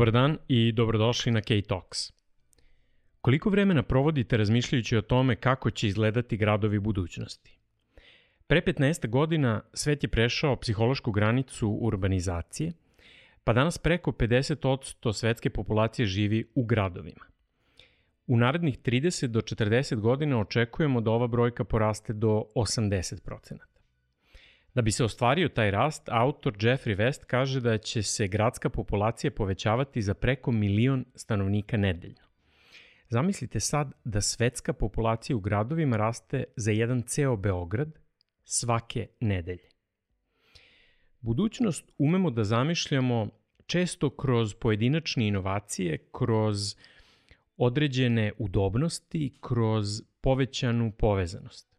[0.00, 2.12] Dobar dan i dobrodošli na K-Talks.
[3.20, 7.58] Koliko vremena provodite razmišljajući o tome kako će izgledati gradovi budućnosti?
[8.46, 12.72] Pre 15 godina svet je prešao psihološku granicu urbanizacije,
[13.44, 17.24] pa danas preko 50% svetske populacije živi u gradovima.
[18.26, 23.69] U narednih 30 do 40 godina očekujemo da ova brojka poraste do 80%.
[24.74, 29.30] Da bi se ostvario taj rast, autor Jeffrey West kaže da će se gradska populacija
[29.30, 32.30] povećavati za preko milion stanovnika nedeljno.
[33.08, 37.98] Zamislite sad da svetska populacija u gradovima raste za jedan ceo Beograd
[38.44, 39.68] svake nedelje.
[41.20, 43.28] Budućnost umemo da zamišljamo
[43.66, 46.76] često kroz pojedinačne inovacije, kroz
[47.56, 51.69] određene udobnosti, kroz povećanu povezanost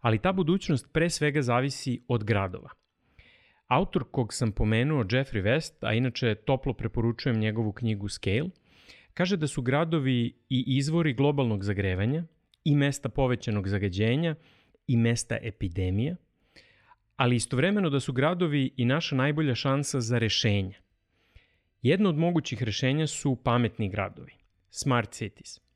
[0.00, 2.70] ali ta budućnost pre svega zavisi od gradova.
[3.66, 8.50] Autor kog sam pomenuo, Jeffrey West, a inače toplo preporučujem njegovu knjigu Scale,
[9.14, 12.24] kaže da su gradovi i izvori globalnog zagrevanja,
[12.64, 14.34] i mesta povećanog zagađenja,
[14.86, 16.16] i mesta epidemija,
[17.16, 20.78] ali istovremeno da su gradovi i naša najbolja šansa za rešenja.
[21.82, 24.32] Jedno od mogućih rešenja su pametni gradovi,
[24.70, 25.60] smart cities–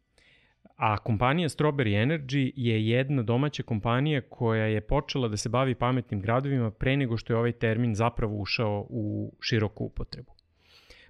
[0.83, 6.20] A kompanija Strawberry Energy je jedna domaća kompanija koja je počela da se bavi pametnim
[6.20, 10.33] gradovima pre nego što je ovaj termin zapravo ušao u široku upotrebu.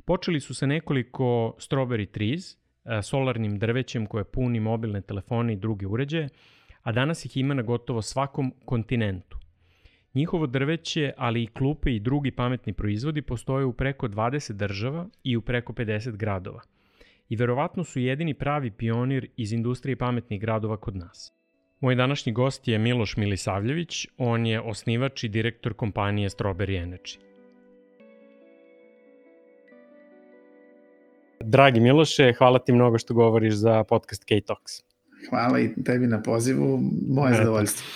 [0.04, 5.86] Počeli su sa nekoliko Strawberry Trees, e, solarnim drvećem koje puni mobilne telefone i druge
[5.86, 6.28] uređaje,
[6.82, 9.38] a danas ih ima na gotovo svakom kontinentu.
[10.14, 15.36] Njihovo drveće, ali i klupe i drugi pametni proizvodi postoje u preko 20 država i
[15.36, 16.60] u preko 50 gradova–
[17.32, 21.32] i verovatno su jedini pravi pionir iz industrije pametnih gradova kod nas.
[21.80, 27.18] Moj današnji gost je Miloš Milisavljević, on je osnivač i direktor kompanije Strawberry Energy.
[31.40, 34.91] Dragi Miloše, hvala ti mnogo što govoriš za podcast K-Talks.
[35.30, 37.86] Hvala i tebi na pozivu, moje zadovoljstvo.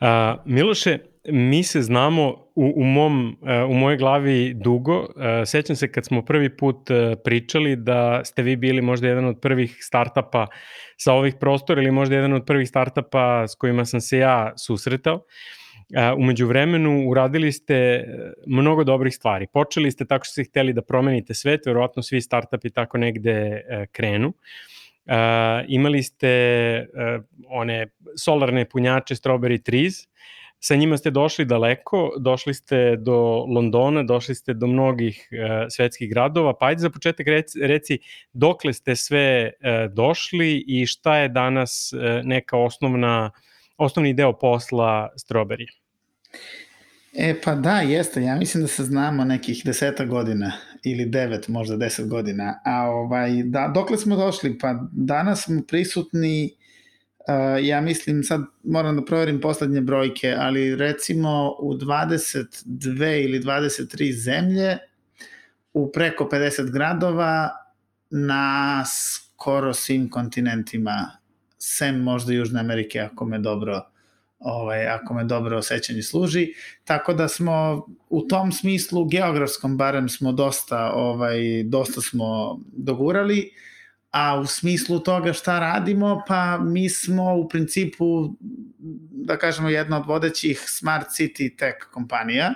[0.00, 0.06] Uh,
[0.44, 0.98] Miloše,
[1.28, 5.06] mi se znamo u, u, mom, e, u mojoj glavi dugo.
[5.42, 9.24] E, sećam se kad smo prvi put e, pričali da ste vi bili možda jedan
[9.24, 10.46] od prvih startapa
[10.96, 15.24] sa ovih prostora ili možda jedan od prvih startapa s kojima sam se ja susretao.
[16.16, 18.04] Umeđu vremenu uradili ste
[18.46, 19.46] mnogo dobrih stvari.
[19.52, 23.60] Počeli ste tako što ste hteli da promenite svet, verovatno svi startupi tako negde
[23.92, 24.28] krenu.
[24.28, 24.34] Uh,
[25.68, 26.32] imali ste
[26.82, 29.94] uh, one solarne punjače Strawberry Trees,
[30.60, 36.10] sa njima ste došli daleko, došli ste do Londona, došli ste do mnogih uh, svetskih
[36.10, 37.98] gradova, pa ajde za početak reci, reci
[38.32, 43.30] dokle ste sve uh, došli i šta je danas uh, neka osnovna,
[43.76, 45.66] osnovni deo posla Strawberry?
[47.14, 50.52] E pa da, jeste, ja mislim da se znamo nekih deseta godina
[50.84, 54.58] ili devet, možda deset godina, a ovaj, da, dokle smo došli?
[54.58, 56.60] Pa danas smo prisutni
[57.20, 64.12] Uh, ja mislim, sad moram da proverim poslednje brojke, ali recimo u 22 ili 23
[64.12, 64.78] zemlje,
[65.72, 67.50] u preko 50 gradova,
[68.10, 71.10] na skoro svim kontinentima,
[71.58, 73.82] sem možda Južne Amerike, ako me dobro
[74.40, 76.48] ovaj, ako me dobro osjećanje služi.
[76.84, 83.38] Tako da smo u tom smislu geografskom barem smo dosta ovaj dosta smo dogurali.
[83.38, 83.70] Uh,
[84.10, 88.34] a u smislu toga šta radimo, pa mi smo u principu,
[89.10, 92.54] da kažemo, jedna od vodećih smart city tech kompanija,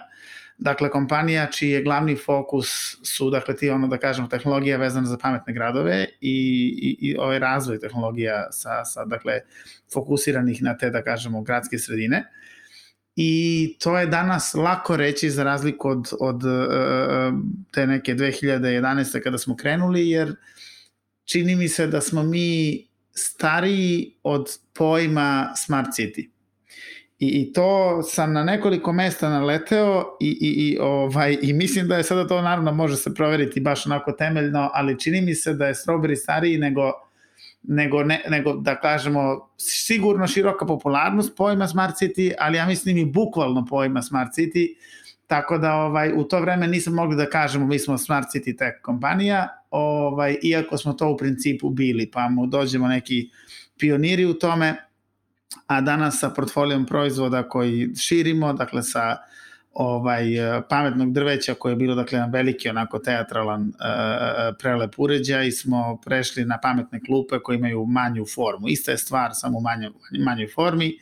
[0.59, 5.19] dakle kompanija čiji je glavni fokus su, dakle, ti ono da kažemo, tehnologija vezana za
[5.19, 6.37] pametne gradove i,
[6.83, 9.41] i, i ovaj razvoj tehnologija sa, sa, dakle,
[9.93, 12.25] fokusiranih na te, da kažemo, gradske sredine.
[13.17, 17.35] I to je danas lako reći za razliku od, od uh,
[17.73, 19.21] te neke 2011.
[19.23, 20.37] kada smo krenuli, jer
[21.25, 26.34] čini mi se da smo mi stariji od pojma Smart City.
[27.19, 31.97] I, I to sam na nekoliko mesta naleteo i, i, i, ovaj, i mislim da
[31.97, 35.67] je sada to naravno može se proveriti baš onako temeljno, ali čini mi se da
[35.67, 36.93] je Strawberry stariji nego,
[37.63, 43.05] nego, ne, nego da kažemo sigurno široka popularnost pojma Smart City, ali ja mislim i
[43.05, 44.75] bukvalno pojma Smart City,
[45.27, 48.77] tako da ovaj, u to vreme nisam mogli da kažemo mi smo Smart City Tech
[48.83, 53.31] kompanija, ovaj, iako smo to u principu bili, pa mu dođemo neki
[53.79, 54.77] pioniri u tome,
[55.67, 59.17] a danas sa portfolijom proizvoda koji širimo, dakle sa
[59.73, 60.25] ovaj
[60.69, 63.75] pametnog drveća koje je bilo dakle jedan veliki onako teatralan uh,
[64.59, 68.69] prelep uređaj smo prešli na pametne klupe koje imaju manju formu.
[68.69, 69.91] Ista je stvar samo u manjoj
[70.25, 70.99] manjoj formi.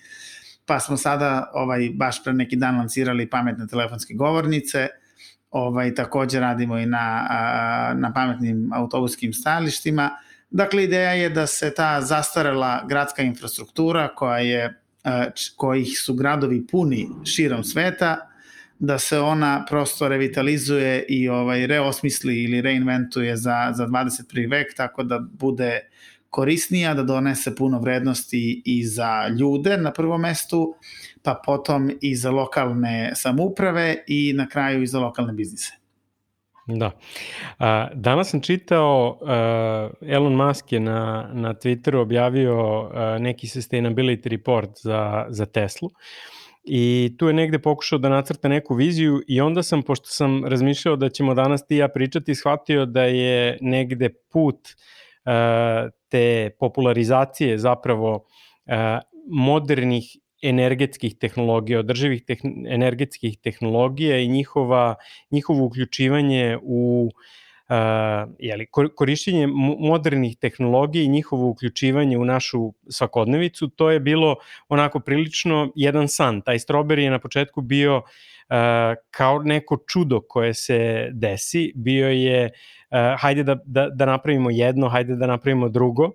[0.67, 4.89] Pa smo sada ovaj baš pre neki dan lancirali pametne telefonske govornice
[5.53, 7.27] ovaj, takođe radimo i na,
[7.95, 10.11] na pametnim autobuskim stajalištima.
[10.53, 14.81] Dakle, ideja je da se ta zastarela gradska infrastruktura koja je,
[15.57, 18.29] kojih su gradovi puni širom sveta,
[18.79, 24.51] da se ona prosto revitalizuje i ovaj reosmisli ili reinventuje za, za 21.
[24.51, 25.81] vek, tako da bude
[26.31, 30.75] korisnija, da donese puno vrednosti i za ljude na prvom mestu,
[31.23, 35.82] pa potom i za lokalne samouprave i na kraju i za lokalne biznise.
[36.67, 36.91] Da.
[37.59, 39.19] A, danas sam čitao,
[40.01, 45.91] Elon Musk je na, na Twitteru objavio neki sustainability report za, za Teslu
[46.65, 50.97] i tu je negde pokušao da nacrta neku viziju i onda sam, pošto sam razmišljao
[50.97, 58.27] da ćemo danas ti ja pričati, shvatio da je negde put uh, te popularizacije zapravo
[59.31, 60.05] modernih
[60.43, 64.95] energetskih tehnologija, održivih tehn energetskih tehnologija i njihova,
[65.31, 67.11] njihovo uključivanje u
[67.69, 69.47] uh, jeli, korišćenje
[69.79, 74.37] modernih tehnologija i njihovo uključivanje u našu svakodnevicu, to je bilo
[74.69, 76.41] onako prilično jedan san.
[76.41, 78.05] Taj strawberry je na početku bio uh,
[79.11, 82.51] kao neko čudo koje se desi, bio je
[82.91, 86.13] uh, hajde da, da, da napravimo jedno, hajde da napravimo drugo uh,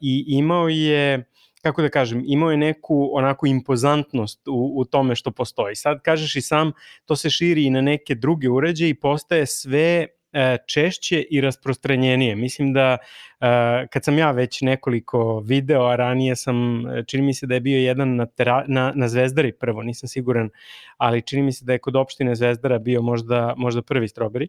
[0.00, 1.24] i imao je
[1.64, 5.76] kako da kažem, imao je neku onako impozantnost u, u tome što postoji.
[5.76, 6.72] Sad kažeš i sam,
[7.04, 12.36] to se širi i na neke druge uređaje i postaje sve e, češće i rasprostranjenije.
[12.36, 12.96] Mislim da
[13.40, 17.60] e, kad sam ja već nekoliko video, a ranije sam, čini mi se da je
[17.60, 20.50] bio jedan na, tera, na, na Zvezdari prvo, nisam siguran,
[20.96, 24.48] ali čini mi se da je kod opštine Zvezdara bio možda, možda prvi stroberi.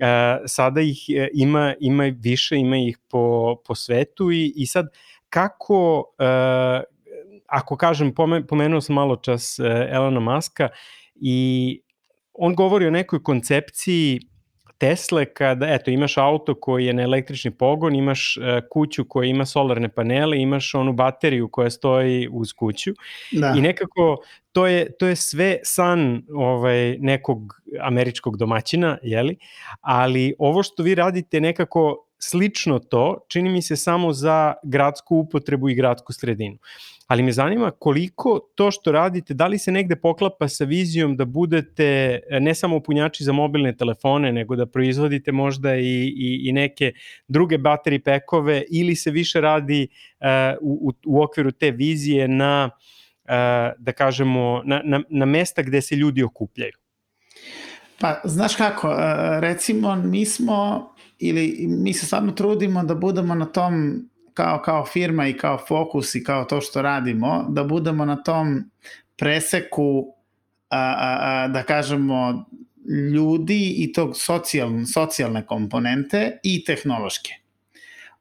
[0.00, 0.98] E, sada ih
[1.34, 4.88] ima, ima više, ima ih po, po svetu i, i sad
[5.32, 6.82] kako, uh,
[7.46, 8.12] ako kažem,
[8.48, 10.68] pomenuo sam malo čas uh, Elona Muska
[11.14, 11.80] i
[12.32, 14.20] on govori o nekoj koncepciji
[14.78, 19.46] Tesle kada, eto, imaš auto koji je na električni pogon, imaš uh, kuću koja ima
[19.46, 22.90] solarne panele, imaš onu bateriju koja stoji uz kuću
[23.32, 23.54] da.
[23.58, 24.16] i nekako
[24.52, 29.36] to je, to je sve san ovaj, nekog američkog domaćina, jeli?
[29.80, 35.68] ali ovo što vi radite nekako slično to, čini mi se samo za gradsku upotrebu
[35.68, 36.58] i gradsku sredinu.
[37.06, 41.24] Ali me zanima koliko to što radite, da li se negde poklapa sa vizijom da
[41.24, 46.92] budete ne samo punjači za mobilne telefone, nego da proizvodite možda i, i, i neke
[47.28, 49.88] druge bateri pekove ili se više radi
[50.20, 50.26] uh,
[50.60, 52.70] u, u okviru te vizije na,
[53.24, 53.30] uh,
[53.78, 56.72] da kažemo, na, na, na mesta gde se ljudi okupljaju?
[58.00, 58.94] Pa, znaš kako,
[59.40, 60.91] recimo, mi smo
[61.22, 64.04] ili mi se stvarno trudimo da budemo na tom
[64.34, 68.64] kao, kao firma i kao fokus i kao to što radimo, da budemo na tom
[69.16, 70.06] preseku
[70.70, 72.44] a, a, a, da kažemo
[73.12, 77.30] ljudi i tog socijal, socijalne komponente i tehnološke.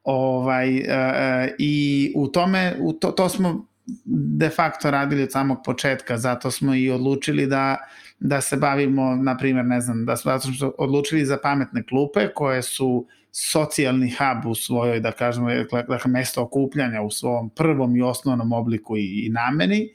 [0.03, 3.65] Ovaj, a, I u tome, u to, to smo
[4.05, 7.77] de facto radili od samog početka, zato smo i odlučili da
[8.21, 12.27] da se bavimo, na primjer, ne znam, da smo, da smo odlučili za pametne klupe
[12.33, 15.47] koje su socijalni hub u svojoj, da kažemo,
[15.87, 19.89] dakle, mesto okupljanja u svom prvom i osnovnom obliku i, i nameni,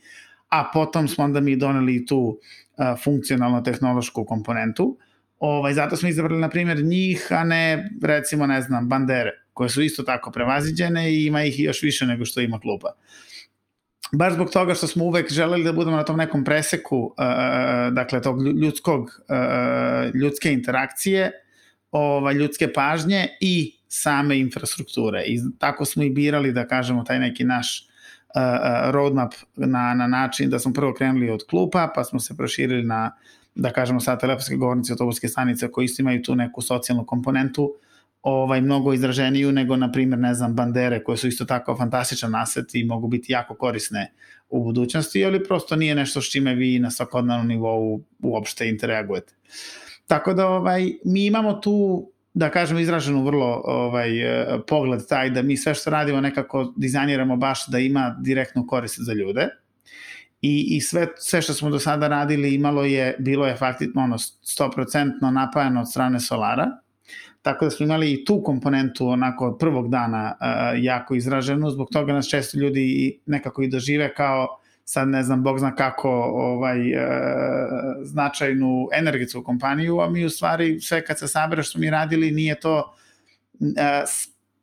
[0.48, 4.98] a potom smo onda mi doneli tu uh, funkcionalno-tehnološku komponentu.
[5.38, 9.82] Ovaj, zato smo izabrali, na primjer, njih, a ne, recimo, ne znam, bandere, koje su
[9.82, 12.88] isto tako prevaziđene i ima ih još više nego što ima klupa.
[12.88, 13.26] Uh,
[14.12, 17.14] baš zbog toga što smo uvek želeli da budemo na tom nekom preseku, uh,
[17.92, 21.32] dakle, tog ljudskog, uh, ljudske interakcije,
[21.90, 25.22] ovaj, ljudske pažnje i same infrastrukture.
[25.26, 27.88] I tako smo i birali, da kažemo, taj neki naš
[28.34, 32.82] uh, roadmap na, na način da smo prvo krenuli od klupa, pa smo se proširili
[32.82, 33.12] na,
[33.54, 37.74] da kažemo, sad telefonske govornice, autobuske stanice koji isto imaju tu neku socijalnu komponentu,
[38.28, 42.74] ovaj, mnogo izraženiju nego, na primjer, ne znam, bandere koje su isto tako fantastičan aset
[42.74, 44.12] i mogu biti jako korisne
[44.48, 49.34] u budućnosti, ali prosto nije nešto s čime vi na svakodnevnom nivou uopšte interagujete.
[50.06, 54.10] Tako da ovaj, mi imamo tu da kažem izraženu vrlo ovaj
[54.66, 59.12] pogled taj da mi sve što radimo nekako dizajniramo baš da ima direktnu korist za
[59.12, 59.48] ljude.
[60.42, 64.18] I, i sve, sve što smo do sada radili imalo je, bilo je faktično ono
[64.18, 66.66] 100% napajano od strane solara,
[67.46, 71.88] Tako da smo imali i tu komponentu onako od prvog dana uh, jako izraženu, zbog
[71.92, 76.78] toga nas često ljudi nekako i dožive kao sad ne znam, bog zna kako ovaj,
[76.78, 77.02] uh,
[78.02, 82.60] značajnu energetsku kompaniju, a mi u stvari sve kad se sabere što mi radili nije
[82.60, 82.94] to
[83.60, 83.66] uh,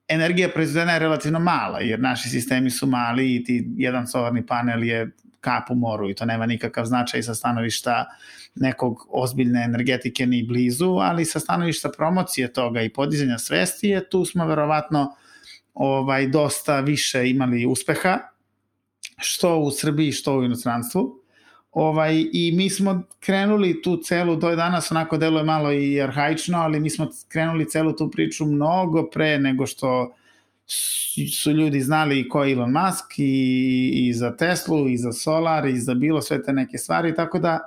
[0.08, 4.84] energija proizvedena je relativno mala, jer naši sistemi su mali i ti jedan solarni panel
[4.84, 8.06] je kap u moru i to nema nikakav značaj sa stanovišta
[8.55, 14.25] nekog ozbiljne energetike ni blizu, ali sa stanovišta promocije toga i podizanja svesti je tu
[14.25, 15.15] smo verovatno
[15.74, 18.19] ovaj dosta više imali uspeha
[19.17, 21.19] što u Srbiji, što u inostranstvu.
[21.72, 26.57] Ovaj, I mi smo krenuli tu celu, to je danas onako deluje malo i arhaično,
[26.57, 30.15] ali mi smo krenuli celu tu priču mnogo pre nego što
[31.33, 35.79] su ljudi znali ko je Elon Musk i, i za Teslu i za Solar i
[35.79, 37.60] za bilo sve te neke stvari, tako da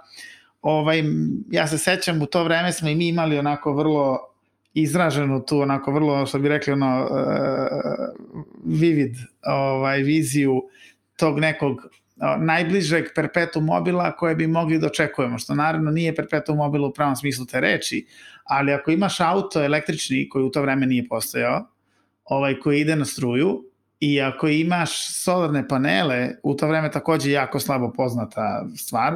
[0.68, 1.02] ovaj,
[1.50, 4.18] ja se sećam u to vreme smo i mi imali onako vrlo
[4.74, 7.10] izraženu tu onako vrlo što bi rekli ono uh,
[8.64, 10.62] vivid ovaj viziju
[11.16, 11.80] tog nekog
[12.38, 17.16] najbližeg perpetu mobila koje bi mogli da očekujemo, što naravno nije perpetu mobila u pravom
[17.16, 18.06] smislu te reči,
[18.44, 21.66] ali ako imaš auto električni koji u to vreme nije postojao,
[22.24, 23.64] ovaj koji ide na struju
[24.00, 29.14] i ako imaš solarne panele, u to vreme takođe jako slabo poznata stvar,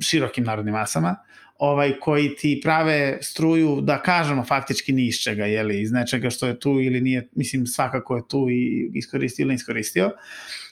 [0.00, 1.16] širokim narodnim masama,
[1.58, 6.46] ovaj koji ti prave struju da kažemo faktički ni iz čega, jeli, iz nečega što
[6.46, 10.10] je tu ili nije, mislim svakako je tu i iskoristio ili iskoristio.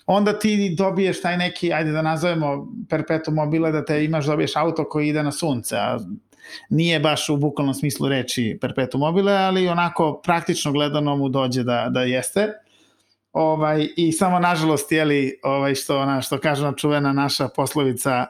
[0.07, 4.89] Onda ti dobiješ taj neki, ajde da nazovemo perpetuum mobile, da te imaš, dobiješ auto
[4.89, 5.99] koji ide na sunce, a
[6.71, 11.89] nije baš u bukvalnom smislu reči perpetuum mobile, ali onako praktično gledano mu dođe da,
[11.91, 12.49] da jeste.
[13.33, 18.27] Ovaj, I samo nažalost, jeli, ovaj, što, ona, što kaže čuvena naša poslovica,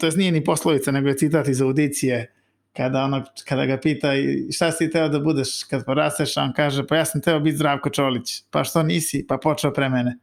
[0.00, 2.32] to je nije ni poslovica, nego je citat iz audicije,
[2.76, 4.08] kada, ono, kada ga pita
[4.52, 7.90] šta si teo da budeš kad porasteš, on kaže pa ja sam teo biti Zdravko
[7.90, 10.18] Čolić, pa što nisi, pa počeo pre mene.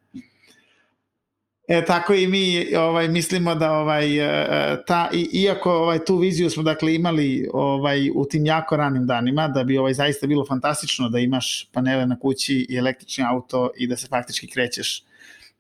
[1.67, 6.49] E, tako i mi ovaj mislimo da ovaj e, ta i, iako ovaj tu viziju
[6.49, 11.09] smo dakle imali ovaj u tim jako ranim danima da bi ovaj zaista bilo fantastično
[11.09, 15.03] da imaš panele na kući i električni auto i da se faktički krećeš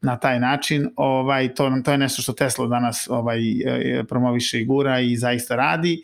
[0.03, 4.65] na taj način, ovaj, to, to je nešto što Tesla danas ovaj, e, promoviše i
[4.65, 6.03] gura i zaista radi.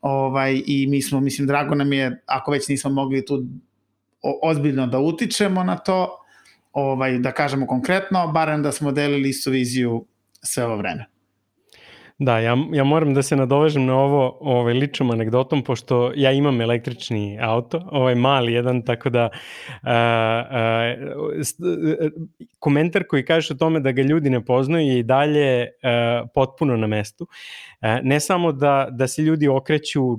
[0.00, 3.44] Ovaj, I mi smo, mislim, drago nam je, ako već nismo mogli tu
[4.42, 6.18] ozbiljno da utičemo na to,
[6.72, 10.04] ovaj, da kažemo konkretno, barem da smo delili istu viziju
[10.42, 11.11] sve ovo vreme.
[12.24, 16.60] Da, ja, ja moram da se nadovežem na ovo ovaj, ličnom anegdotom, pošto ja imam
[16.60, 19.28] električni auto, ovaj mali jedan, tako da
[19.82, 19.92] a,
[20.50, 20.94] a,
[22.58, 26.76] komentar koji kaže o tome da ga ljudi ne poznaju je i dalje a, potpuno
[26.76, 27.26] na mestu.
[27.80, 30.18] A, ne samo da, da se ljudi okreću,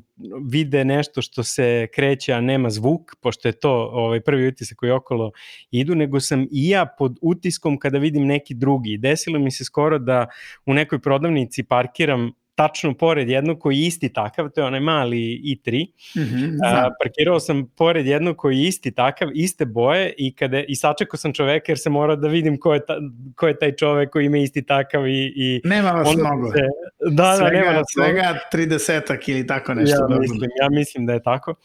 [0.52, 4.92] vide nešto što se kreće, a nema zvuk, pošto je to ovaj, prvi utisak koji
[4.92, 5.32] okolo
[5.72, 8.98] idu, nego sam i ja pod utiskom kada vidim neki drugi.
[8.98, 10.28] Desilo mi se skoro da
[10.66, 15.18] u nekoj prodavnici parkiram tačno pored jednog koji je isti takav, to je onaj mali
[15.18, 15.86] i3.
[16.16, 20.64] Mm -hmm, a, parkirao sam pored jednog koji je isti takav, iste boje i, kada,
[20.68, 22.98] i sačekao sam čoveka jer se mora da vidim ko je, ta,
[23.36, 25.34] ko je taj čovek koji ima isti takav i...
[25.36, 26.52] i nema vas mnogo.
[26.52, 26.62] Se,
[27.00, 30.08] da, da, svega, nema vas svega 30 ili tako nešto.
[30.10, 31.52] Ja mislim, ja mislim da je tako.
[31.52, 31.58] Uh,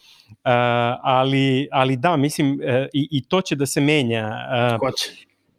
[1.01, 2.59] ali, ali da, mislim, uh,
[2.93, 4.29] i, i to će da se menja.
[4.81, 4.89] Uh,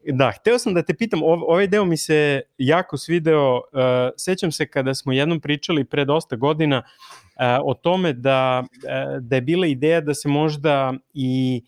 [0.05, 3.61] Da, hteo sam da te pitam, ovaj deo mi se jako svideo, uh,
[4.17, 9.37] sećam se kada smo jednom pričali pre dosta godina uh, o tome da, uh, da
[9.37, 11.63] je bila ideja da se možda i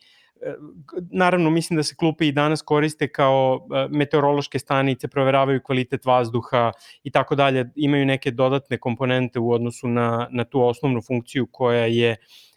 [1.11, 6.73] naravno mislim da se klupe i danas koriste kao meteorološke stanice, proveravaju kvalitet vazduha
[7.05, 11.87] i tako dalje, imaju neke dodatne komponente u odnosu na, na tu osnovnu funkciju koja
[11.87, 12.52] je uh,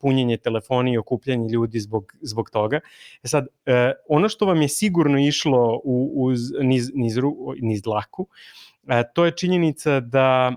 [0.00, 2.80] punjenje telefona i okupljanje ljudi zbog, zbog toga.
[3.22, 7.16] E sad, e, ono što vam je sigurno išlo u, uz, niz, niz,
[7.60, 8.26] niz dlaku,
[8.88, 10.56] e, to je činjenica da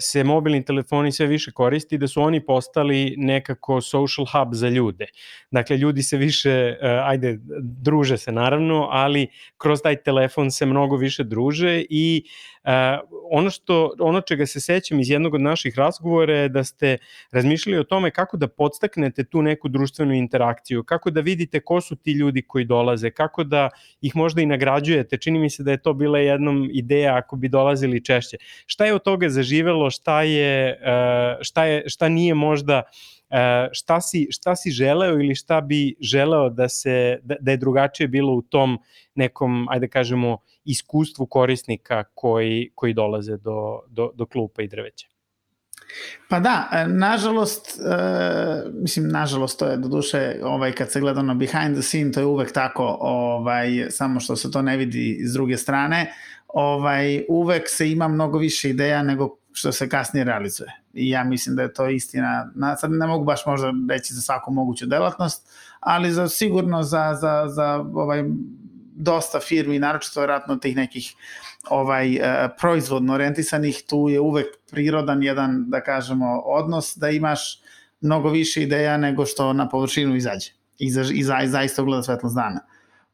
[0.00, 5.06] se mobilni telefoni sve više koristi da su oni postali nekako social hub za ljude.
[5.50, 11.24] Dakle, ljudi se više, ajde, druže se naravno, ali kroz taj telefon se mnogo više
[11.24, 12.24] druže i
[13.30, 16.98] ono, što, ono čega se sećam iz jednog od naših razgovora je da ste
[17.32, 21.96] razmišljali o tome kako da podstaknete tu neku društvenu interakciju, kako da vidite ko su
[21.96, 23.68] ti ljudi koji dolaze, kako da
[24.00, 25.16] ih možda i nagrađujete.
[25.16, 28.36] Čini mi se da je to bila jednom ideja ako bi dolazili češće.
[28.66, 30.80] Šta je od toga zaživelo, šta, je,
[31.40, 32.82] šta, je, šta nije možda
[33.72, 38.08] šta si, šta si želeo ili šta bi želeo da se da, da je drugačije
[38.08, 38.78] bilo u tom
[39.14, 45.06] nekom ajde da kažemo iskustvu korisnika koji, koji dolaze do, do, do klupa i drveća.
[46.28, 51.22] Pa da, e, nažalost, e, mislim, nažalost, to je do duše, ovaj, kad se gleda
[51.22, 55.20] na behind the scene, to je uvek tako, ovaj, samo što se to ne vidi
[55.24, 56.12] s druge strane,
[56.48, 60.72] ovaj, uvek se ima mnogo više ideja nego što se kasnije realizuje.
[60.94, 62.50] I ja mislim da je to istina.
[62.54, 65.48] Na, sad ne mogu baš možda reći za svaku moguću delatnost,
[65.80, 68.24] ali za sigurno za, za, za ovaj
[68.94, 71.14] dosta firmi, naročito vjerojatno tih nekih
[71.68, 72.20] ovaj
[72.60, 77.60] proizvodno orijentisanih, tu je uvek prirodan jedan, da kažemo, odnos da imaš
[78.00, 82.02] mnogo više ideja nego što na površinu izađe i, za, i, za, i zaista ugleda
[82.02, 82.60] svetlost dana.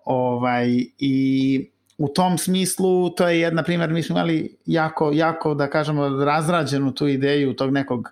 [0.05, 5.71] Ovaj, I u tom smislu, to je jedna primjer, mi smo imali jako, jako, da
[5.71, 8.09] kažemo, razrađenu tu ideju tog nekog,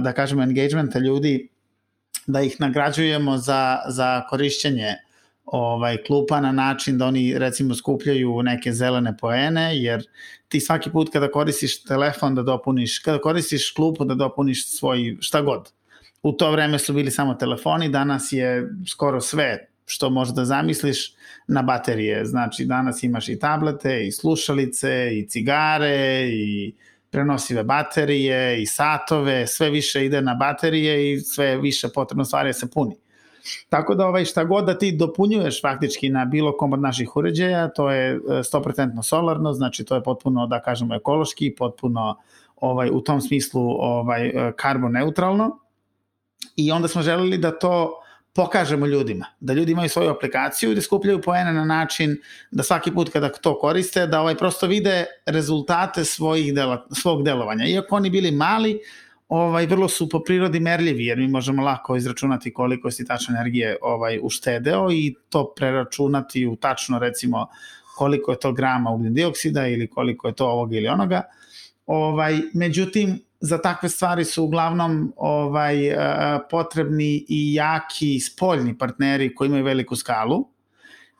[0.00, 1.48] da kažemo, engagementa ljudi,
[2.26, 4.94] da ih nagrađujemo za, za korišćenje
[5.46, 10.06] ovaj klupa na način da oni recimo skupljaju neke zelene poene jer
[10.48, 15.40] ti svaki put kada koristiš telefon da dopuniš kada koristiš klupu da dopuniš svoj šta
[15.40, 15.70] god.
[16.22, 21.14] U to vreme su bili samo telefoni danas je skoro sve što možeš da zamisliš
[21.48, 22.24] na baterije.
[22.24, 26.74] Znači danas imaš i tablete, i slušalice, i cigare, i
[27.10, 32.70] prenosive baterije, i satove, sve više ide na baterije i sve više potrebno stvari se
[32.70, 32.96] puni.
[33.68, 37.68] Tako da ovaj, šta god da ti dopunjuješ faktički na bilo kom od naših uređaja,
[37.68, 42.16] to je 100% e, solarno, znači to je potpuno, da kažemo, ekološki, potpuno
[42.56, 45.58] ovaj, u tom smislu ovaj, e, karbon neutralno.
[46.56, 48.02] I onda smo želeli da to
[48.36, 52.16] pokažemo ljudima, da ljudi imaju svoju aplikaciju i da skupljaju poene na način
[52.50, 57.66] da svaki put kada to koriste, da ovaj prosto vide rezultate svojih dela, svog delovanja.
[57.66, 58.80] Iako oni bili mali,
[59.28, 63.76] ovaj vrlo su po prirodi merljivi jer mi možemo lako izračunati koliko si tačno energije
[63.82, 67.46] ovaj uštedeo i to preračunati u tačno recimo
[67.96, 71.22] koliko je to grama ugljen dioksida ili koliko je to ovoga ili onoga.
[71.86, 75.76] Ovaj međutim za takve stvari su uglavnom ovaj
[76.50, 80.56] potrebni i jaki spoljni partneri koji imaju veliku skalu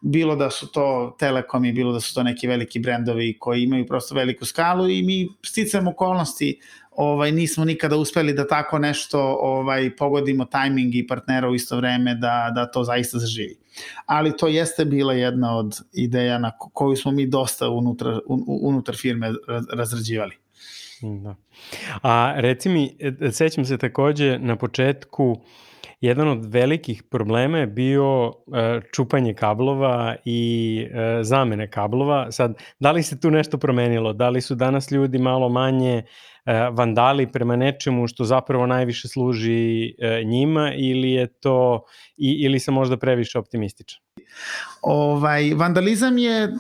[0.00, 4.14] bilo da su to telekomi, bilo da su to neki veliki brendovi koji imaju prosto
[4.14, 10.44] veliku skalu i mi sticam okolnosti ovaj nismo nikada uspeli da tako nešto ovaj pogodimo
[10.44, 13.56] tajming i partnera u isto vreme da da to zaista zaživi.
[14.06, 18.20] Ali to jeste bila jedna od ideja na koju smo mi dosta unutar
[18.62, 19.32] unutar firme
[19.72, 20.45] razrađivali.
[21.02, 21.36] Da.
[22.02, 25.36] A reci mi, e, sećam se takođe na početku
[26.00, 32.32] jedan od velikih problema je bio e, čupanje kablova i e, zamene kablova.
[32.32, 34.12] Sad, da li se tu nešto promenilo?
[34.12, 36.02] Da li su danas ljudi malo manje
[36.72, 41.84] vandali prema nečemu što zapravo najviše služi njima ili je to
[42.16, 44.05] ili se možda previše optimističan?
[44.82, 46.52] Ovaj, vandalizam je uh,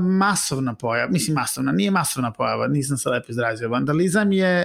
[0.00, 3.68] masovna pojava, mislim masovna, nije masovna pojava, nisam se lepo izrazio.
[3.68, 4.64] Vandalizam je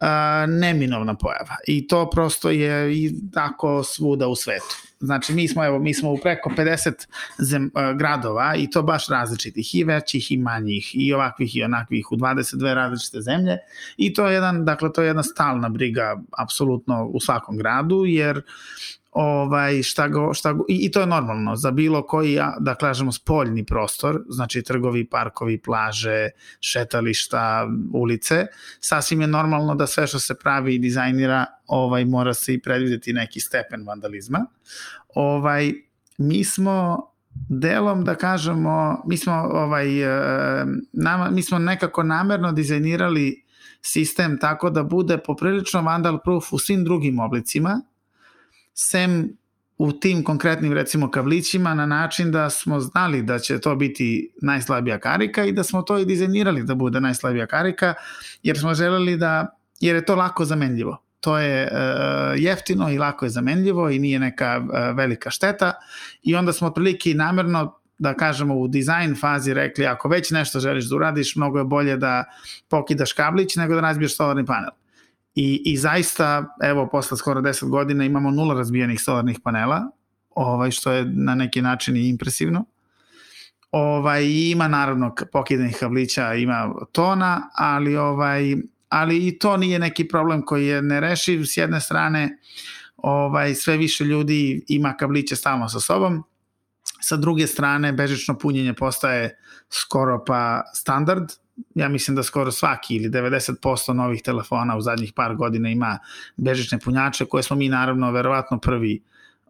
[0.00, 0.06] uh,
[0.48, 4.76] neminovna pojava i to prosto je i tako svuda u svetu.
[5.00, 7.06] Znači mi smo evo mi smo u preko 50
[7.38, 12.12] zem, uh, gradova i to baš različitih i većih i manjih i ovakvih i onakvih
[12.12, 13.58] u 22 različite zemlje
[13.96, 18.42] i to je jedan dakle to je jedna stalna briga apsolutno u svakom gradu jer
[19.18, 23.12] ovaj šta go, šta go, i, i to je normalno za bilo koji da kažemo
[23.12, 26.28] spoljni prostor, znači trgovi, parkovi, plaže,
[26.60, 28.46] šetališta, ulice,
[28.80, 33.12] sasvim je normalno da sve što se pravi i dizajnira, ovaj mora se i predvideti
[33.12, 34.46] neki stepen vandalizma.
[35.14, 35.72] Ovaj
[36.18, 37.10] mi smo
[37.48, 43.44] delom da kažemo, mi smo ovaj e, nama mi smo nekako namerno dizajnirali
[43.82, 47.82] sistem tako da bude poprilično vandal proof u svim drugim oblicima
[48.76, 49.36] sem
[49.78, 54.98] u tim konkretnim recimo kavlićima na način da smo znali da će to biti najslabija
[54.98, 57.94] karika i da smo to i dizajnirali da bude najslabija karika
[58.42, 59.46] jer smo želeli da
[59.80, 61.02] jer je to lako zamenljivo.
[61.20, 65.72] To je uh, jeftino i lako je zamenljivo i nije neka uh, velika šteta
[66.22, 70.84] i onda smo otprilike namerno da kažemo u dizajn fazi rekli ako već nešto želiš
[70.84, 72.24] da uradiš mnogo je bolje da
[72.68, 74.70] pokidaš kablić nego da razbiješ solarni panel
[75.36, 79.90] I, I zaista, evo, posle skoro 10 godina imamo nula razbijenih solarnih panela,
[80.30, 82.64] ovaj, što je na neki način i impresivno.
[83.70, 88.56] Ovaj, ima naravno pokidanih kablića, ima tona, ali, ovaj,
[88.88, 91.44] ali i to nije neki problem koji je nerešiv.
[91.44, 92.38] S jedne strane,
[92.96, 96.24] ovaj, sve više ljudi ima kabliće stalno sa sobom,
[97.00, 99.38] sa druge strane, bežično punjenje postaje
[99.70, 101.32] skoro pa standard,
[101.74, 105.98] ja mislim da skoro svaki ili 90% novih telefona u zadnjih par godina ima
[106.36, 109.02] bežične punjače koje smo mi naravno verovatno prvi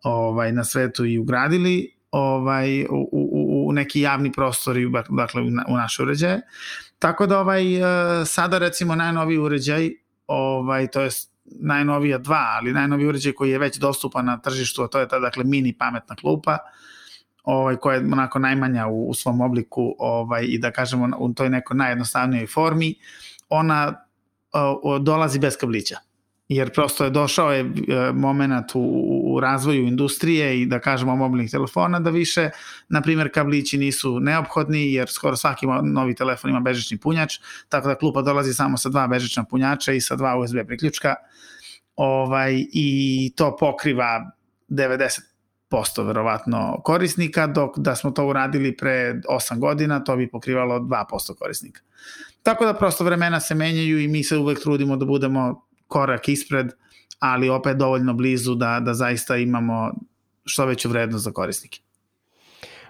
[0.03, 5.77] ovaj na svetu i ugradili ovaj u, u, u neki javni prostor i dakle u
[5.77, 6.41] naše uređaje.
[6.99, 9.91] Tako da ovaj e, sada recimo najnoviji uređaj
[10.27, 14.89] ovaj to jest najnovija dva, ali najnoviji uređaj koji je već dostupan na tržištu, a
[14.89, 16.59] to je ta dakle mini pametna klupa
[17.47, 21.51] ovaj, koja je onako najmanja u, u svom obliku ovaj, i da kažemo u toj
[21.51, 22.95] nekoj najjednostavnijoj formi,
[23.49, 23.95] ona
[24.53, 25.97] o, dolazi bez kablića.
[26.49, 28.81] jer prosto je došao je e, moment u,
[29.25, 32.51] u razvoju industrije i da kažemo mobilnih telefona da više,
[32.89, 37.35] na primjer, kablići nisu neophodni jer skoro svaki novi telefon ima bežični punjač,
[37.69, 41.15] tako da klupa dolazi samo sa dva bežična punjača i sa dva USB priključka
[41.97, 44.31] ovaj, i to pokriva
[44.69, 45.36] 90%
[46.07, 51.81] verovatno korisnika, dok da smo to uradili pre 8 godina, to bi pokrivalo 2% korisnika.
[52.43, 56.67] Tako da prosto vremena se menjaju i mi se uvek trudimo da budemo korak ispred,
[57.19, 59.93] ali opet dovoljno blizu da, da zaista imamo
[60.45, 61.81] što veću vrednost za korisnike.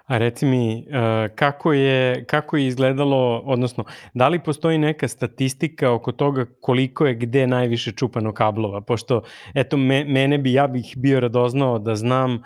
[0.06, 3.84] A reci mi, e, kako je, kako je izgledalo, odnosno,
[4.14, 8.80] da li postoji neka statistika oko toga koliko je gde najviše čupano kablova?
[8.80, 9.22] Pošto,
[9.54, 12.42] eto, me, mene bi, ja bih bio radoznao da znam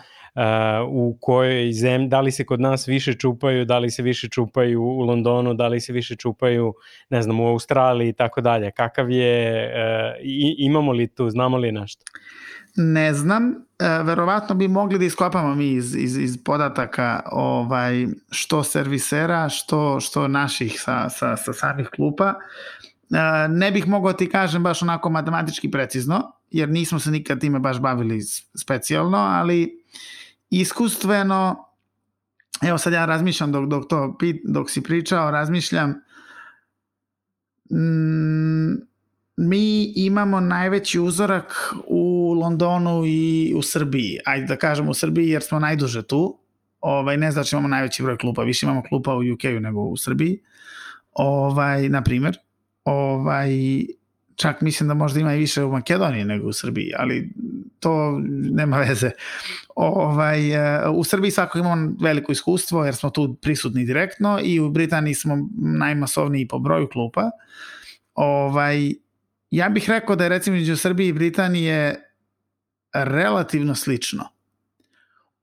[0.88, 4.82] u kojoj zemlji, da li se kod nas više čupaju, da li se više čupaju
[4.82, 6.74] u Londonu, da li se više čupaju,
[7.10, 8.70] ne znam, u Australiji i tako dalje.
[8.70, 9.70] Kakav je,
[10.58, 12.04] imamo li tu, znamo li nešto?
[12.76, 18.62] Ne znam, e, verovatno bi mogli da iskopamo mi iz, iz, iz podataka ovaj, što
[18.62, 22.34] servisera, što, što naših sa, sa, sa samih klupa.
[22.34, 27.58] E, ne bih mogao ti kažem baš onako matematički precizno, jer nismo se nikad time
[27.58, 28.20] baš bavili
[28.60, 29.79] specijalno, ali
[30.50, 31.64] iskustveno,
[32.62, 35.90] evo sad ja razmišljam dok, dok, to, dok si pričao, razmišljam,
[37.70, 38.90] mm,
[39.36, 44.18] mi imamo najveći uzorak u Londonu i u Srbiji.
[44.24, 46.38] Ajde da kažemo u Srbiji jer smo najduže tu.
[46.80, 50.42] Ovaj, ne znači imamo najveći broj klupa, više imamo klupa u UK-u nego u Srbiji.
[51.12, 52.38] Ovaj, na primer.
[52.84, 53.50] Ovaj,
[54.40, 57.30] čak mislim da možda ima i više u Makedoniji nego u Srbiji, ali
[57.80, 58.20] to
[58.52, 59.10] nema veze.
[59.76, 64.70] Ovaj, e, u Srbiji svako imamo veliko iskustvo jer smo tu prisutni direktno i u
[64.70, 67.30] Britaniji smo najmasovniji po broju klupa.
[68.14, 68.92] Ovaj,
[69.50, 71.94] ja bih rekao da je recimo među Srbiji i Britanije
[72.94, 74.28] relativno slično.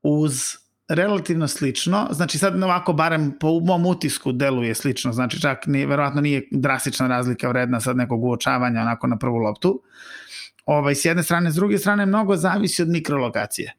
[0.04, 0.42] Uz
[0.90, 6.22] relativno slično, znači sad ovako barem po mom utisku deluje slično, znači čak ni, verovatno
[6.22, 9.82] nije drastična razlika vredna sad nekog uočavanja onako na prvu loptu.
[10.66, 13.77] Ovaj, s jedne strane, s druge strane mnogo zavisi od mikrolokacije.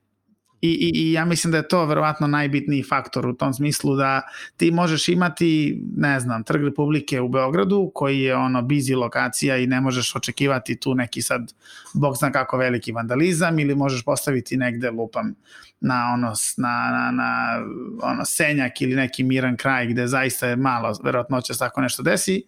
[0.61, 4.23] I, i, I ja mislim da je to verovatno najbitniji faktor u tom smislu da
[4.57, 9.67] ti možeš imati, ne znam, Trg Republike u Beogradu koji je ono busy lokacija i
[9.67, 11.53] ne možeš očekivati tu neki sad,
[11.95, 15.35] bog zna kako veliki vandalizam ili možeš postaviti negde lupam
[15.81, 17.61] na ono, na, na, na
[18.03, 22.43] ono senjak ili neki miran kraj gde zaista je malo verovatnoća se tako nešto desi,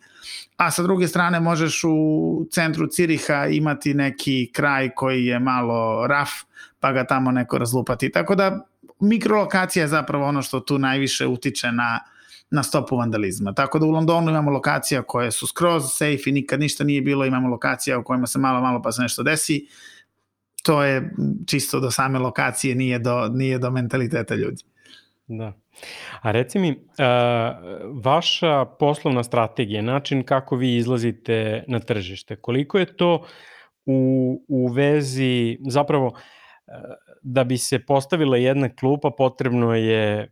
[0.57, 6.31] a sa druge strane možeš u centru Ciriha imati neki kraj koji je malo raf,
[6.81, 8.13] pa ga tamo neko razlupati.
[8.13, 8.67] Tako da
[9.01, 12.01] mikrolokacija je zapravo ono što tu najviše utiče na,
[12.51, 13.55] na stopu vandalizma.
[13.55, 17.25] Tako da u Londonu imamo lokacija koje su skroz safe i nikad ništa nije bilo,
[17.25, 19.67] imamo lokacija u kojima se malo, malo pa se nešto desi.
[20.63, 21.15] To je
[21.47, 24.63] čisto do same lokacije, nije do, nije do mentaliteta ljudi.
[25.27, 25.53] Da.
[26.23, 26.75] A reci mi,
[28.05, 33.25] vaša poslovna strategija, način kako vi izlazite na tržište, koliko je to
[33.87, 36.13] u, u vezi, zapravo,
[37.23, 40.31] da bi se postavila jedna klupa potrebno je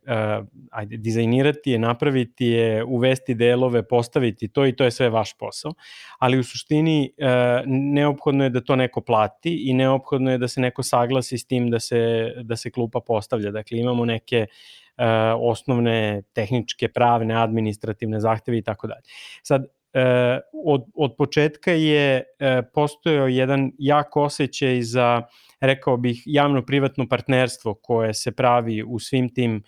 [0.71, 5.73] ajde, dizajnirati je, napraviti je, uvesti delove, postaviti to i to je sve vaš posao.
[6.19, 7.13] Ali u suštini
[7.65, 11.69] neophodno je da to neko plati i neophodno je da se neko saglasi s tim
[11.69, 13.51] da se, da se klupa postavlja.
[13.51, 14.78] Dakle, imamo neke uh,
[15.39, 19.01] osnovne tehničke, pravne, administrativne zahteve i tako dalje.
[19.43, 19.65] Sad,
[20.65, 22.23] od, od početka je
[22.73, 25.21] postojao jedan jak osjećaj za
[25.61, 29.63] rekao bih, javno-privatno partnerstvo koje se pravi u svim tim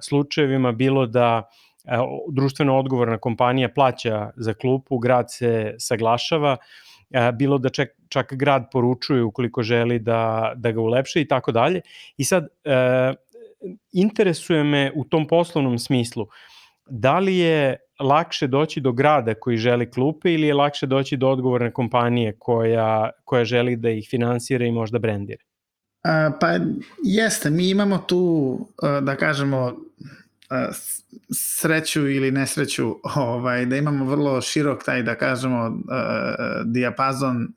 [0.00, 1.42] slučajevima, bilo da
[2.32, 6.56] društveno odgovorna kompanija plaća za klupu, grad se saglašava,
[7.34, 11.80] bilo da čak, čak grad poručuje ukoliko želi da, da ga ulepše i tako dalje.
[12.16, 12.48] I sad,
[13.92, 16.26] interesuje me u tom poslovnom smislu,
[16.86, 21.28] da li je lakše doći do grada koji želi klupe ili je lakše doći do
[21.28, 25.42] odgovorne kompanije koja, koja želi da ih finansira i možda brendira?
[26.40, 26.48] Pa
[27.04, 28.58] jeste, mi imamo tu,
[29.02, 29.76] da kažemo,
[31.30, 35.78] sreću ili nesreću ovaj, da imamo vrlo širok taj, da kažemo,
[36.64, 37.48] dijapazon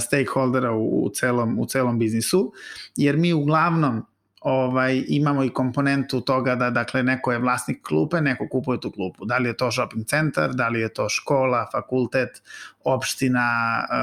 [0.00, 2.52] stakeholdera u, celom, u celom biznisu,
[2.96, 4.06] jer mi uglavnom
[4.44, 9.24] ovaj, imamo i komponentu toga da dakle neko je vlasnik klupe, neko kupuje tu klupu.
[9.24, 12.42] Da li je to shopping centar, da li je to škola, fakultet,
[12.84, 13.48] opština,
[13.80, 13.96] e,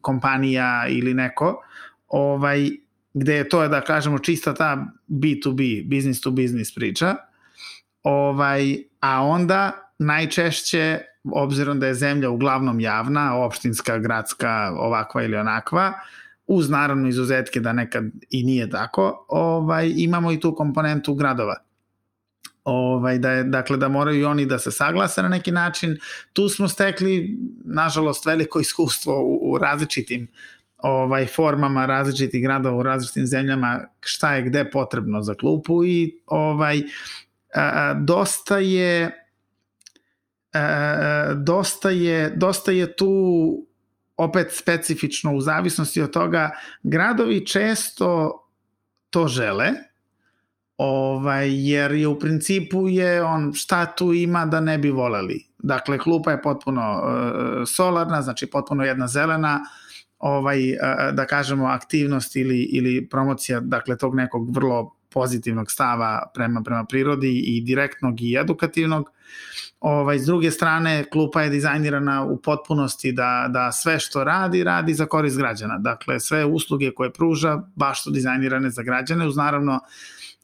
[0.00, 1.62] kompanija ili neko,
[2.08, 2.70] ovaj,
[3.14, 7.16] gde je to, da kažemo, čista ta B2B, business to business priča,
[8.02, 15.92] ovaj, a onda najčešće obzirom da je zemlja uglavnom javna, opštinska, gradska, ovakva ili onakva,
[16.56, 21.56] uz naravno izuzetke da nekad i nije tako, ovaj, imamo i tu komponentu gradova.
[22.64, 25.98] Ovaj, da je, dakle, da moraju i oni da se saglase na neki način.
[26.32, 30.28] Tu smo stekli, nažalost, veliko iskustvo u, u različitim
[30.82, 36.82] ovaj formama različitih gradova u različitim zemljama šta je gde potrebno za klupu i ovaj
[37.54, 39.10] a, dosta je
[40.52, 43.12] a, dosta je dosta je tu
[44.16, 46.50] opet specifično u zavisnosti od toga
[46.82, 48.38] gradovi često
[49.10, 49.70] to žele
[50.76, 55.98] ovaj jer je u principu je on šta tu ima da ne bi voleli dakle
[55.98, 59.60] klupa je potpuno uh, solarna znači potpuno jedna zelena
[60.18, 60.58] ovaj
[61.12, 67.38] da kažemo aktivnost ili ili promocija dakle tog nekog vrlo pozitivnog stava prema prema prirodi
[67.38, 69.10] i direktnog i edukativnog.
[69.82, 74.94] Ovaj s druge strane klupa je dizajnirana u potpunosti da da sve što radi radi
[74.94, 75.78] za korist građana.
[75.78, 79.80] Dakle sve usluge koje pruža baš su dizajnirane za građane uz naravno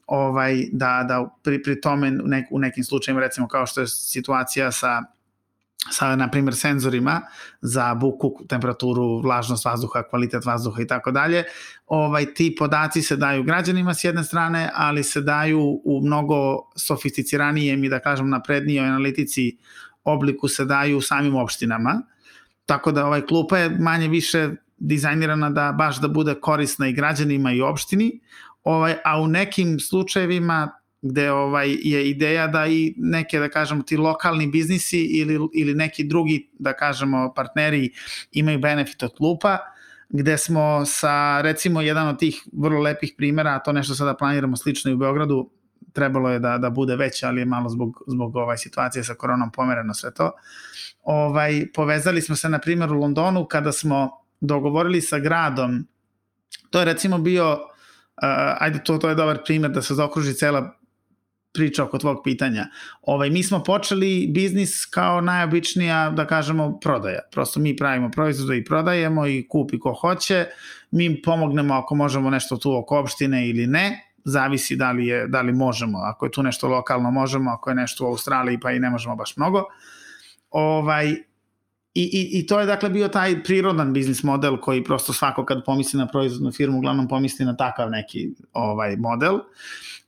[0.07, 2.11] ovaj da da pri pri tome
[2.51, 5.03] u nekim slučajevima recimo kao što je situacija sa
[5.91, 7.21] sa, na primjer, senzorima
[7.61, 11.43] za buku, temperaturu, vlažnost vazduha, kvalitet vazduha i tako dalje,
[11.87, 17.83] ovaj, ti podaci se daju građanima s jedne strane, ali se daju u mnogo sofisticiranijem
[17.83, 19.57] i da kažem naprednijoj analitici
[20.03, 22.01] obliku se daju samim opštinama,
[22.65, 27.51] tako da ovaj klupa je manje više dizajnirana da baš da bude korisna i građanima
[27.51, 28.19] i opštini,
[28.63, 33.97] ovaj, a u nekim slučajevima gde ovaj je ideja da i neke da kažemo ti
[33.97, 37.91] lokalni biznisi ili ili neki drugi da kažemo partneri
[38.31, 39.57] imaju benefit od klupa
[40.09, 44.57] gde smo sa recimo jedan od tih vrlo lepih primera, a to nešto sada planiramo
[44.57, 45.49] slično i u Beogradu,
[45.93, 49.51] trebalo je da da bude veće, ali je malo zbog zbog ovaj situacije sa koronom
[49.51, 50.31] pomereno sve to.
[51.03, 55.87] Ovaj povezali smo se na primjer u Londonu kada smo dogovorili sa gradom.
[56.69, 57.59] To je recimo bio uh,
[58.59, 60.78] ajde to to je dobar primer da se zaokruži cela
[61.53, 62.65] priča oko tvog pitanja.
[63.01, 67.19] Ovaj, mi smo počeli biznis kao najobičnija, da kažemo, prodaja.
[67.31, 70.45] Prosto mi pravimo proizvode i prodajemo i kupi ko hoće.
[70.91, 74.05] Mi pomognemo ako možemo nešto tu oko opštine ili ne.
[74.25, 75.97] Zavisi da li, je, da li možemo.
[75.97, 79.15] Ako je tu nešto lokalno možemo, ako je nešto u Australiji pa i ne možemo
[79.15, 79.63] baš mnogo.
[80.51, 81.15] Ovaj,
[81.93, 85.65] I, i, I to je dakle bio taj prirodan biznis model koji prosto svako kad
[85.65, 89.39] pomisli na proizvodnu firmu uglavnom pomisli na takav neki ovaj model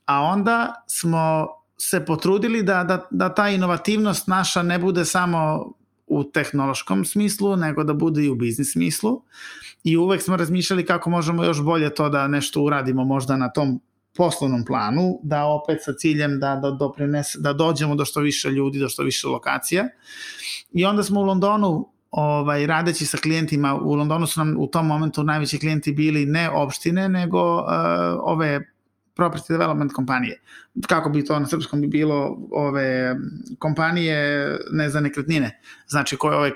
[0.06, 5.72] a onda smo se potrudili da, da, da ta inovativnost naša ne bude samo
[6.06, 9.22] u tehnološkom smislu, nego da bude i u biznis smislu.
[9.84, 13.80] I uvek smo razmišljali kako možemo još bolje to da nešto uradimo možda na tom
[14.16, 18.78] poslovnom planu, da opet sa ciljem da, da, doprinese, da dođemo do što više ljudi,
[18.78, 19.88] do što više lokacija.
[20.72, 24.86] I onda smo u Londonu ovaj, radeći sa klijentima, u Londonu su nam u tom
[24.86, 27.64] momentu najveći klijenti bili ne opštine, nego uh,
[28.20, 28.71] ove
[29.16, 30.40] property development kompanije.
[30.86, 33.16] Kako bi to na srpskom bi bilo ove
[33.58, 35.60] kompanije ne za nekretnine.
[35.86, 36.52] Znači koje ove e,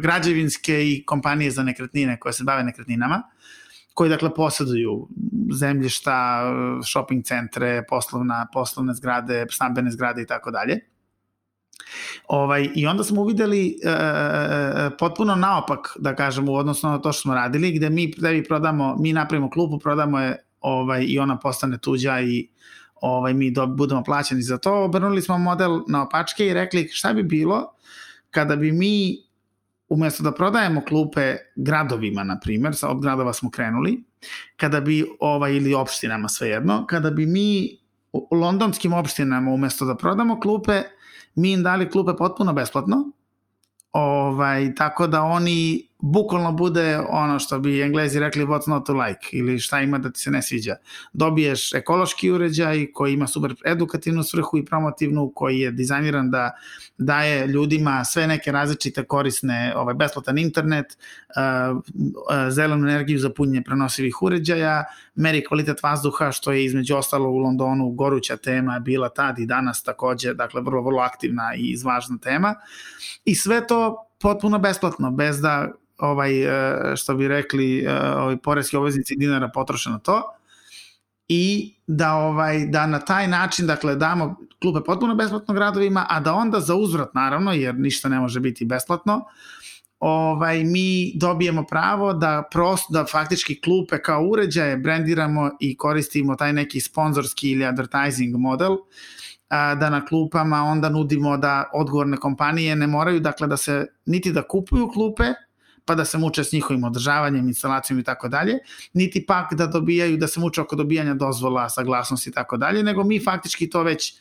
[0.00, 3.22] građevinske i kompanije za nekretnine koje se bave nekretninama
[3.94, 5.08] koji dakle posjeduju
[5.52, 6.42] zemljišta,
[6.92, 10.80] shopping centre, poslovna, poslovne zgrade, stambene zgrade i tako dalje.
[12.28, 16.98] Ovaj, I onda smo uvideli e, e, e, potpuno naopak, da kažemo, u odnosu na
[16.98, 21.18] to što smo radili, gde mi tebi prodamo, mi napravimo klupu, prodamo je ovaj, i
[21.18, 22.48] ona postane tuđa i
[22.94, 24.84] ovaj, mi do, budemo plaćeni za to.
[24.84, 27.74] Obrnuli smo model na opačke i rekli šta bi bilo
[28.30, 29.16] kada bi mi
[29.88, 34.04] umesto da prodajemo klupe gradovima, na primjer, od gradova smo krenuli,
[34.56, 37.78] kada bi, ovaj, ili opštinama svejedno, kada bi mi
[38.12, 40.82] u londonskim opštinama umesto da prodamo klupe,
[41.34, 43.10] mi im dali klupe potpuno besplatno,
[43.92, 49.28] ovaj, tako da oni bukvalno bude ono što bi englezi rekli what's not to like
[49.32, 50.76] ili šta ima da ti se ne sviđa.
[51.12, 56.50] Dobiješ ekološki uređaj koji ima super edukativnu svrhu i promotivnu, koji je dizajniran da
[56.98, 60.86] daje ljudima sve neke različite korisne, ovaj, besplatan internet,
[61.36, 61.82] uh, uh,
[62.50, 64.84] zelenu energiju za punjenje prenosivih uređaja,
[65.14, 69.82] meri kvalitet vazduha, što je između ostalo u Londonu goruća tema bila tad i danas
[69.82, 72.54] takođe, dakle vrlo, vrlo aktivna i izvažna tema.
[73.24, 77.86] I sve to potpuno besplatno, bez da ovaj, e, što bi rekli,
[78.16, 80.22] ovaj, poreski obveznici dinara potroše na to
[81.28, 86.34] i da ovaj da na taj način dakle damo klube potpuno besplatno gradovima, a da
[86.34, 89.24] onda za uzvrat naravno jer ništa ne može biti besplatno,
[90.00, 96.52] ovaj mi dobijemo pravo da prosto da faktički klupe kao uređaje brendiramo i koristimo taj
[96.52, 98.76] neki sponzorski ili advertising model
[99.50, 104.42] da na klupama onda nudimo da odgovorne kompanije ne moraju dakle da se niti da
[104.42, 105.24] kupuju klupe,
[105.84, 108.58] pa da se muče s njihovim održavanjem, instalacijom i tako dalje,
[108.92, 113.04] niti pak da dobijaju, da se muče oko dobijanja dozvola, saglasnosti i tako dalje, nego
[113.04, 114.14] mi faktički to već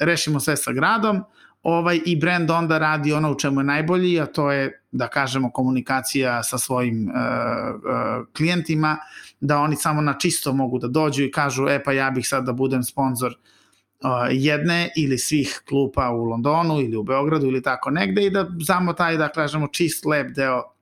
[0.00, 1.24] rešimo sve sa gradom,
[1.64, 5.50] ovaj i brand onda radi ono u čemu je najbolji, a to je da kažemo
[5.50, 8.96] komunikacija sa svojim uh, uh, klijentima,
[9.40, 12.44] da oni samo na čisto mogu da dođu i kažu e pa ja bih sad
[12.44, 17.90] da budem sponsor uh, jedne ili svih klupa u Londonu ili u Beogradu ili tako
[17.90, 20.73] negde i da samo taj da kažemo čist lep deo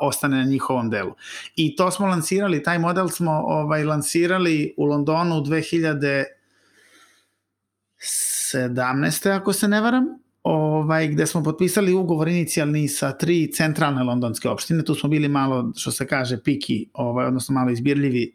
[0.00, 1.14] ostane na njihovom delu.
[1.56, 6.24] I to smo lansirali, taj model smo ovaj lansirali u Londonu 2000
[8.54, 9.36] 17.
[9.36, 10.06] ako se ne varam,
[10.42, 15.72] ovaj, gde smo potpisali ugovor inicijalni sa tri centralne londonske opštine, tu smo bili malo,
[15.76, 18.34] što se kaže, piki, ovaj, odnosno malo izbirljivi,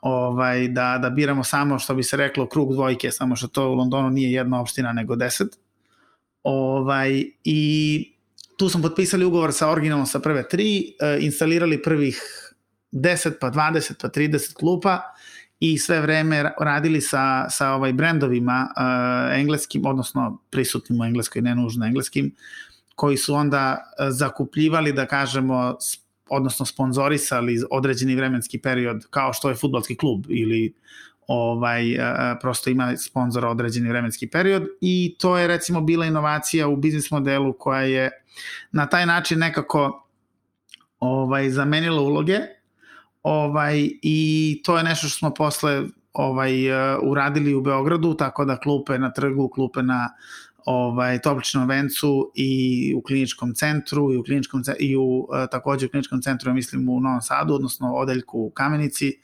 [0.00, 3.74] ovaj, da, da biramo samo, što bi se reklo, krug dvojke, samo što to u
[3.74, 5.58] Londonu nije jedna opština, nego deset.
[6.42, 8.15] Ovaj, I
[8.56, 12.20] tu smo potpisali ugovor sa originalno sa prve tri, e, instalirali prvih
[12.92, 15.02] 10, pa 20, pa 30 klupa
[15.60, 21.54] i sve vreme radili sa, sa ovaj brendovima uh, engleskim, odnosno prisutnim u engleskoj, ne
[21.54, 22.34] nužno engleskim,
[22.94, 25.76] koji su onda uh, zakupljivali, da kažemo,
[26.28, 30.74] odnosno sponzorisali određeni vremenski period, kao što je futbalski klub ili
[31.26, 31.82] ovaj
[32.40, 37.52] prosto ima sponzora određeni vremenski period i to je recimo bila inovacija u biznis modelu
[37.52, 38.10] koja je
[38.72, 40.08] na taj način nekako
[41.00, 42.38] ovaj zamenila uloge
[43.28, 48.56] Ovaj, I to je nešto što smo posle ovaj, uh, uradili u Beogradu, tako da
[48.56, 50.08] klupe na trgu, klupe na
[50.64, 55.88] ovaj topličnom vencu i u kliničkom centru i u kliničkom i u uh, takođe u
[55.88, 59.20] kliničkom centru mislim u Novom Sadu odnosno odeljku u Kamenici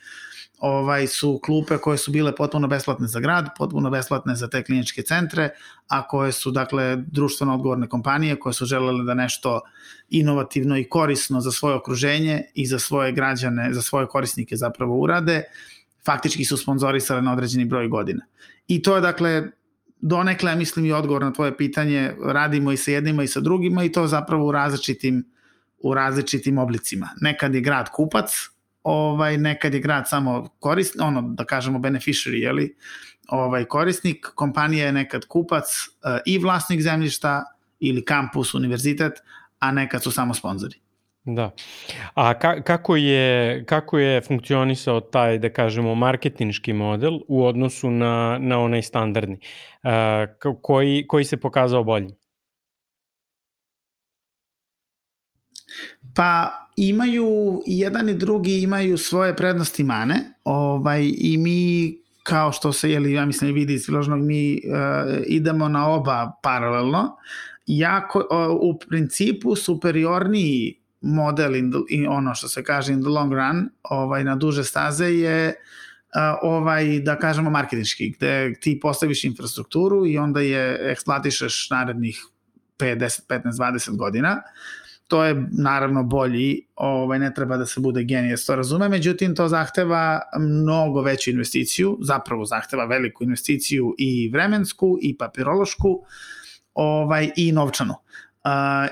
[0.62, 5.02] ovaj su klupe koje su bile potpuno besplatne za grad, potpuno besplatne za te kliničke
[5.02, 5.50] centre,
[5.88, 9.60] a koje su dakle društveno odgovorne kompanije koje su želele da nešto
[10.10, 15.42] inovativno i korisno za svoje okruženje i za svoje građane, za svoje korisnike zapravo urade,
[16.06, 18.24] faktički su sponzorisale na određeni broj godina.
[18.68, 19.42] I to je dakle
[20.00, 23.92] donekle, mislim i odgovor na tvoje pitanje, radimo i sa jednima i sa drugima i
[23.92, 25.24] to zapravo u različitim
[25.82, 27.08] u različitim oblicima.
[27.20, 28.51] Nekad je grad kupac,
[28.82, 32.76] ovaj nekad je grad samo korisnik, ono da kažemo beneficiary, je li,
[33.28, 37.44] ovaj korisnik, kompanija je nekad kupac uh, i vlasnik zemljišta
[37.80, 39.12] ili kampus, univerzitet,
[39.58, 40.76] a nekad su samo sponzori.
[41.24, 41.50] Da.
[42.14, 48.38] A ka, kako, je, kako je funkcionisao taj, da kažemo, marketinški model u odnosu na,
[48.40, 49.38] na onaj standardni?
[49.82, 52.14] Uh, koji, koji se pokazao bolji?
[56.14, 60.34] Pa imaju i jedan i drugi imaju svoje prednosti mane.
[60.44, 65.68] Ovaj i mi kao što se je ja mislim vidi iz priložnog mi uh, idemo
[65.68, 67.16] na oba paralelno.
[67.66, 73.08] Jako uh, u principu superiorniji model in the, in ono što se kaže in the
[73.08, 79.24] long run, ovaj na duže staze je uh, ovaj da kažemo marketinški gde ti postaviš
[79.24, 82.24] infrastrukturu i onda je eksploatišeš narednih
[82.78, 84.32] 5, 10, 15, 20 godina.
[84.32, 84.81] Uh,
[85.12, 89.48] to je naravno bolji, ovaj, ne treba da se bude genijac, to razume, međutim to
[89.48, 96.00] zahteva mnogo veću investiciju, zapravo zahteva veliku investiciju i vremensku i papirološku
[96.74, 97.92] ovaj, i novčanu.
[97.92, 98.50] Uh,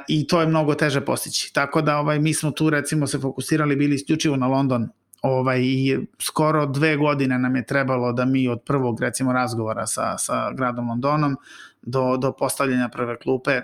[0.09, 1.55] I to je mnogo teže postići.
[1.55, 4.89] Tako da ovaj, mi smo tu recimo se fokusirali, bili isključivo na London
[5.23, 10.19] ovaj, i skoro dve godine nam je trebalo da mi od prvog recimo razgovora sa,
[10.19, 11.37] sa gradom Londonom
[11.83, 13.61] do, do postavljanja prve klupe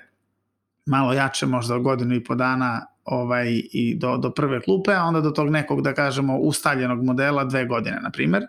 [0.87, 5.20] malo jače, možda godinu i po dana ovaj, i do, do prve klupe, a onda
[5.20, 8.46] do tog nekog, da kažemo, ustaljenog modela dve godine, na primer.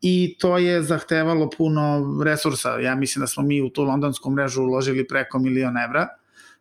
[0.00, 2.78] I to je zahtevalo puno resursa.
[2.78, 6.08] Ja mislim da smo mi u tu londonsku mrežu uložili preko milion evra,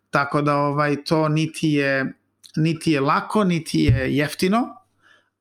[0.10, 2.14] tako da ovaj, to niti je,
[2.56, 4.68] niti je lako, niti je jeftino,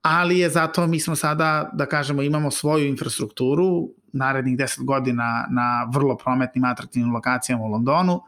[0.03, 5.90] ali je zato mi smo sada, da kažemo, imamo svoju infrastrukturu, narednih 10 godina na
[5.94, 8.20] vrlo prometnim, atraktivnim lokacijama u Londonu,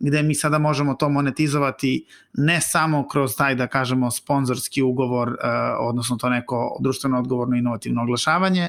[0.00, 5.36] gde mi sada možemo to monetizovati ne samo kroz taj, da kažemo, sponzorski ugovor, uh,
[5.78, 8.68] odnosno to neko društveno odgovorno inovativno oglašavanje,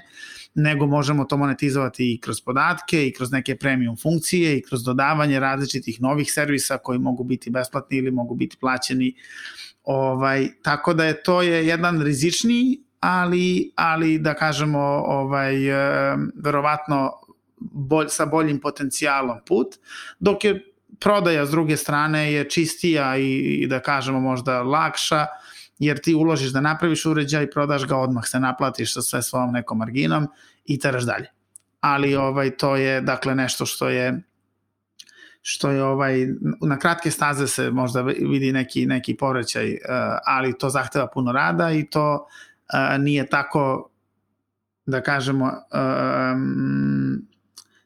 [0.56, 5.40] nego možemo to monetizovati i kroz podatke i kroz neke premium funkcije i kroz dodavanje
[5.40, 9.14] različitih novih servisa koji mogu biti besplatni ili mogu biti plaćeni.
[9.84, 17.12] Ovaj, tako da je to je jedan rizičniji ali, ali da kažemo ovaj, e, verovatno
[17.60, 19.68] bolj, sa boljim potencijalom put,
[20.20, 20.71] dok je
[21.02, 25.26] prodaja s druge strane je čistija i, i da kažemo možda lakša,
[25.80, 29.78] jer ti uložiš da napraviš uređaj, prodaš ga odmah, se naplatiš sa sve svojom nekom
[29.78, 30.28] marginom
[30.66, 31.28] i teraš dalje.
[31.82, 34.22] ali ovaj to je dakle nešto što je
[35.42, 36.28] što je ovaj
[36.62, 39.78] na kratke staze se možda vidi neki neki povraćaj,
[40.26, 42.28] ali to zahteva puno rada i to
[43.00, 43.90] nije tako
[44.86, 45.52] da kažemo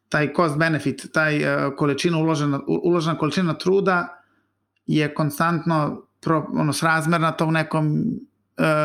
[0.10, 1.40] taj cost benefit, taj
[1.76, 4.22] količina uložena uložena količina truda
[4.88, 8.04] je konstantno pro, ono, srazmerna tom nekom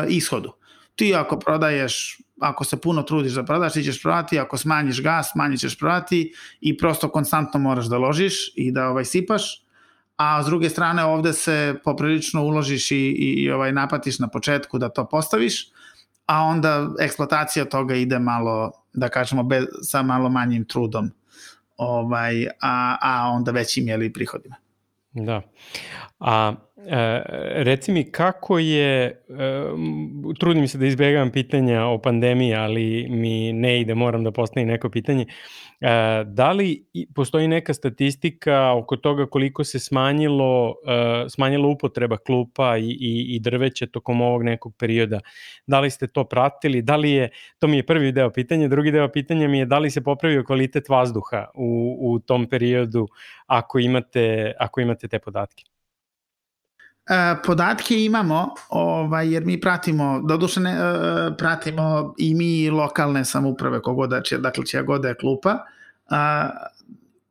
[0.09, 0.53] ishodu.
[0.95, 5.31] Ti ako prodaješ ako se puno trudiš da prodaš, ti ćeš prodati, ako smanjiš gas,
[5.35, 9.63] manje ćeš prodati i prosto konstantno moraš da ložiš i da ovaj sipaš,
[10.17, 14.77] a s druge strane ovde se poprilično uložiš i, i, i ovaj napatiš na početku
[14.77, 15.69] da to postaviš,
[16.25, 21.11] a onda eksploatacija toga ide malo, da kažemo, bez, sa malo manjim trudom,
[21.77, 24.55] ovaj, a, a onda većim jeli prihodima.
[25.13, 25.41] Da.
[26.19, 27.21] A e,
[27.63, 29.13] reci mi kako je, e,
[30.39, 34.89] trudim se da izbegavam pitanja o pandemiji, ali mi ne ide, moram da postavim neko
[34.89, 35.25] pitanje.
[35.81, 40.75] E, da li postoji neka statistika oko toga koliko se smanjilo,
[41.25, 45.19] e, smanjilo upotreba klupa i, i, i drveća tokom ovog nekog perioda?
[45.67, 46.81] Da li ste to pratili?
[46.81, 47.29] Da li je,
[47.59, 50.43] to mi je prvi deo pitanja, drugi deo pitanja mi je da li se popravio
[50.43, 53.07] kvalitet vazduha u, u tom periodu
[53.47, 55.70] ako imate, ako imate te podatke?
[57.11, 63.81] E, podatke imamo, ovaj, jer mi pratimo, doduše ne, e, pratimo i mi lokalne samuprave
[63.81, 65.57] kogoda će, dakle čija god je klupa.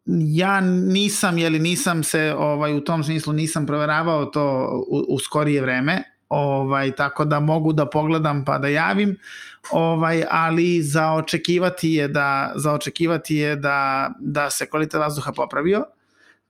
[0.07, 5.63] Ja nisam, jeli nisam se ovaj, u tom smislu nisam proveravao to u, u skorije
[5.63, 9.17] vreme, ovaj, tako da mogu da pogledam pa da javim,
[9.71, 15.85] ovaj, ali za očekivati je da, za očekivati je da, da se kvalitet vazduha popravio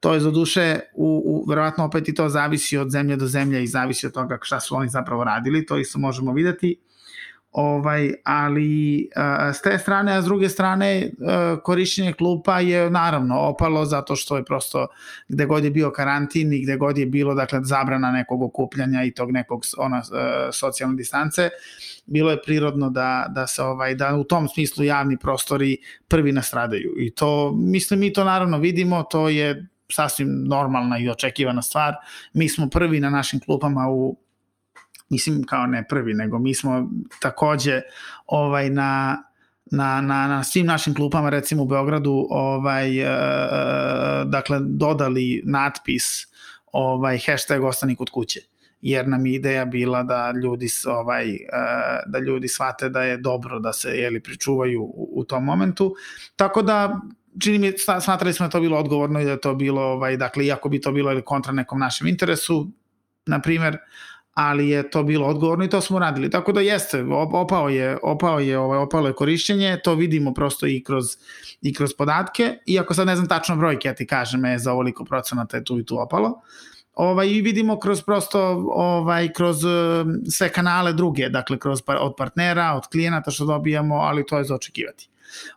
[0.01, 3.64] To je za duše, u, u, verovatno opet i to zavisi od zemlje do zemlje
[3.64, 6.76] i zavisi od toga šta su oni zapravo radili, to isto možemo videti.
[7.53, 13.40] Ovaj, ali a, s te strane, a s druge strane a, korišćenje klupa je naravno
[13.40, 14.86] opalo zato što je prosto
[15.28, 19.11] gde god je bio karantin i gde god je bilo dakle zabrana nekog okupljanja i
[19.11, 20.03] tog nekog ona
[20.53, 21.51] socijalne distance
[22.07, 25.76] bilo je prirodno da, da se ovaj da u tom smislu javni prostori
[26.09, 31.62] prvi nastradaju i to mislim mi to naravno vidimo to je sasvim normalna i očekivana
[31.62, 31.95] stvar.
[32.32, 34.16] Mi smo prvi na našim klupama u
[35.09, 37.80] mislim kao ne prvi, nego mi smo takođe
[38.26, 39.22] ovaj na
[39.72, 43.05] na, na, na svim našim klupama, recimo u Beogradu, ovaj, e,
[44.24, 46.05] dakle, dodali natpis
[46.72, 48.41] ovaj, hashtag ostani kod kuće
[48.82, 51.38] jer nam je ideja bila da ljudi ovaj
[52.07, 55.95] da ljudi shvate da je dobro da se jeli pričuvaju u, u tom momentu.
[56.36, 57.01] Tako da
[57.39, 60.68] čini mi, smatrali smo da to bilo odgovorno i da to bilo, ovaj, dakle, iako
[60.68, 62.66] bi to bilo ili kontra nekom našem interesu,
[63.26, 63.78] na primer,
[64.35, 66.31] ali je to bilo odgovorno i to smo radili.
[66.31, 70.83] Tako da jeste, opao je, opao je, ovaj, opalo je korišćenje, to vidimo prosto i
[70.85, 71.05] kroz,
[71.62, 75.05] i kroz podatke, iako sad ne znam tačno brojke, ja ti kažem, je za ovoliko
[75.05, 76.41] procenata je tu i tu opalo.
[76.95, 78.41] Ovaj, I vidimo kroz prosto,
[78.74, 79.70] ovaj, kroz um,
[80.31, 84.55] sve kanale druge, dakle, kroz, od partnera, od klijenata što dobijamo, ali to je za
[84.55, 85.09] očekivati.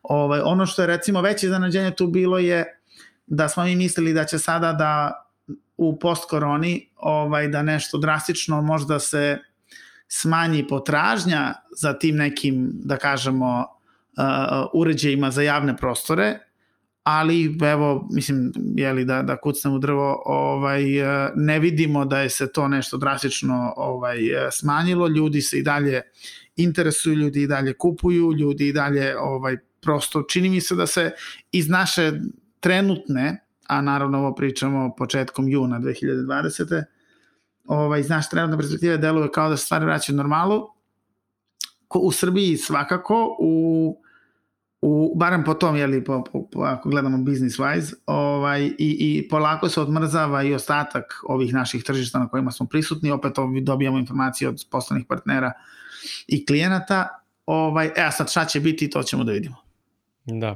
[0.04, 2.80] Ovaj, ono što je recimo veće zanađenje tu bilo je
[3.28, 5.24] da smo mi mislili da će sada da
[5.78, 9.40] u post-koroni ovaj, da nešto drastično možda se
[10.08, 16.40] smanji potražnja za tim nekim, da kažemo, uh, uređajima za javne prostore,
[17.04, 22.30] ali evo, mislim, jeli da, da kucnem u drvo, ovaj, uh, ne vidimo da je
[22.30, 24.18] se to nešto drastično ovaj,
[24.52, 26.02] smanjilo, ljudi se i dalje
[26.56, 31.12] interesuju, ljudi i dalje kupuju, ljudi i dalje ovaj, prosto čini mi se da se
[31.52, 32.12] iz naše
[32.60, 36.84] trenutne, a naravno ovo pričamo početkom juna 2020.
[37.66, 40.68] Ovaj, iz naše trenutne perspektive deluje kao da se stvari vraćaju normalu.
[41.96, 44.03] U Srbiji svakako, u
[44.86, 49.28] u, barem po tom, jeli, po, po, po, ako gledamo business wise, ovaj, i, i
[49.30, 53.32] polako se odmrzava i ostatak ovih naših tržišta na kojima smo prisutni, opet
[53.62, 55.52] dobijamo informacije od poslovnih partnera
[56.28, 57.08] i klijenata,
[57.46, 59.56] ovaj, e, a sad šta će biti, to ćemo da vidimo.
[60.26, 60.56] Da.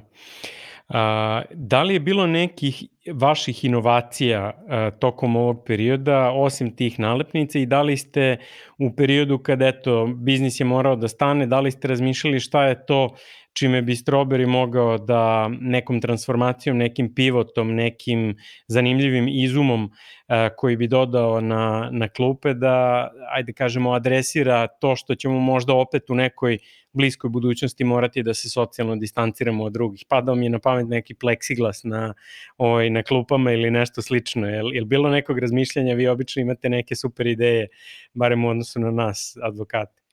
[0.89, 7.59] A, da li je bilo nekih vaših inovacija a, tokom ovog perioda, osim tih nalepnica
[7.59, 8.37] i da li ste
[8.77, 12.85] u periodu kada eto, biznis je morao da stane, da li ste razmišljali šta je
[12.85, 13.15] to
[13.57, 18.35] čime bi Strawberry mogao da nekom transformacijom, nekim pivotom, nekim
[18.67, 19.91] zanimljivim izumom
[20.27, 25.73] a, koji bi dodao na, na klupe da, ajde kažemo, adresira to što ćemo možda
[25.73, 26.57] opet u nekoj
[26.93, 30.05] bliskoj budućnosti morati da se socijalno distanciramo od drugih.
[30.09, 32.13] Padao mi je na pamet neki pleksiglas na,
[32.57, 34.47] ovaj, na klupama ili nešto slično.
[34.47, 35.95] Je li bilo nekog razmišljanja?
[35.95, 37.67] Vi obično imate neke super ideje,
[38.13, 40.06] barem u odnosu na nas, advokate.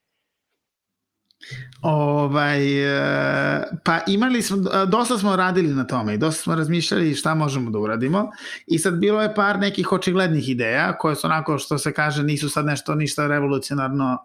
[1.83, 2.85] Ovaj,
[3.61, 7.71] e, pa imali smo, dosta smo radili na tome i dosta smo razmišljali šta možemo
[7.71, 8.31] da uradimo.
[8.67, 12.49] I sad bilo je par nekih očiglednih ideja koje su onako što se kaže nisu
[12.49, 14.19] sad nešto ništa revolucionarno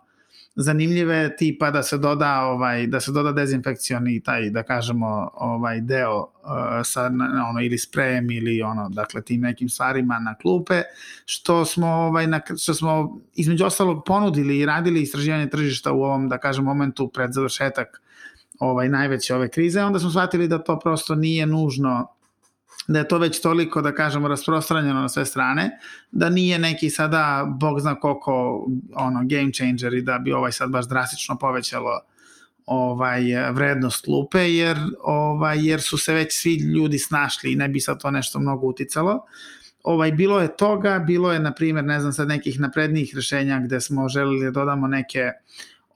[0.55, 6.17] zanimljive tipa da se doda ovaj da se doda dezinfekcioni taj da kažemo ovaj deo
[6.19, 6.29] uh,
[6.83, 7.05] sa
[7.49, 10.81] ono ili sprejem ili ono dakle tim nekim stvarima na klupe
[11.25, 16.29] što smo ovaj na što smo između ostalog ponudili i radili istraživanje tržišta u ovom
[16.29, 18.01] da kažem momentu pred završetak
[18.59, 22.07] ovaj najveće ove krize onda smo shvatili da to prosto nije nužno
[22.89, 25.69] da je to već toliko, da kažemo, rasprostranjeno na sve strane,
[26.11, 28.65] da nije neki sada, bog zna koliko,
[28.95, 32.01] ono, game changer i da bi ovaj sad baš drastično povećalo
[32.65, 33.21] ovaj
[33.53, 38.01] vrednost lupe jer ovaj jer su se već svi ljudi snašli i ne bi sad
[38.01, 39.25] to nešto mnogo uticalo.
[39.83, 43.81] Ovaj bilo je toga, bilo je na primjer, ne znam sad nekih naprednijih rešenja gde
[43.81, 45.31] smo želeli da dodamo neke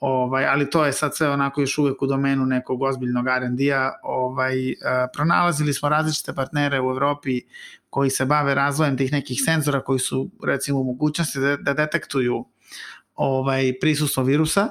[0.05, 3.91] ovaj, ali to je sad sve onako još uvek u domenu nekog ozbiljnog R&D-a.
[4.03, 4.75] Ovaj, uh,
[5.13, 7.41] pronalazili smo različite partnere u Evropi
[7.89, 12.45] koji se bave razvojem tih nekih senzora koji su recimo u mogućnosti da, da detektuju
[13.15, 14.69] ovaj prisustvo virusa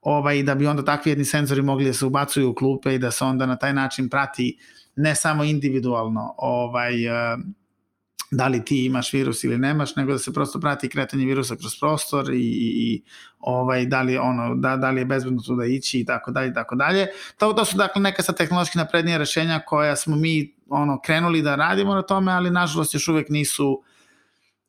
[0.00, 3.10] ovaj, da bi onda takvi jedni senzori mogli da se ubacuju u klupe i da
[3.10, 4.58] se onda na taj način prati
[4.96, 7.38] ne samo individualno ovaj, uh,
[8.32, 11.72] da li ti imaš virus ili nemaš, nego da se prosto prati kretanje virusa kroz
[11.80, 12.38] prostor i,
[12.76, 13.02] i
[13.38, 16.50] ovaj, da, li ono, da, da li je bezbedno tu da ići i tako dalje
[16.50, 17.06] i tako dalje.
[17.38, 21.54] To, to su dakle neka sa tehnološki naprednija rešenja koja smo mi ono krenuli da
[21.54, 23.82] radimo na tome, ali nažalost još uvek nisu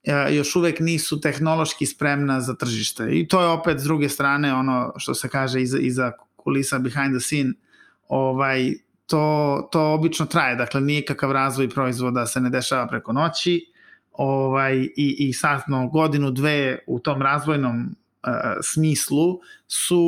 [0.03, 3.07] e, još uvek nisu tehnološki spremna za tržište.
[3.11, 7.13] I to je opet s druge strane ono što se kaže iza, iza kulisa behind
[7.15, 7.53] the scene
[8.07, 8.73] ovaj
[9.05, 13.73] to, to obično traje, dakle nije kakav razvoj proizvoda se ne dešava preko noći
[14.11, 18.33] ovaj, i, i sadno godinu, dve u tom razvojnom uh,
[18.63, 20.03] smislu su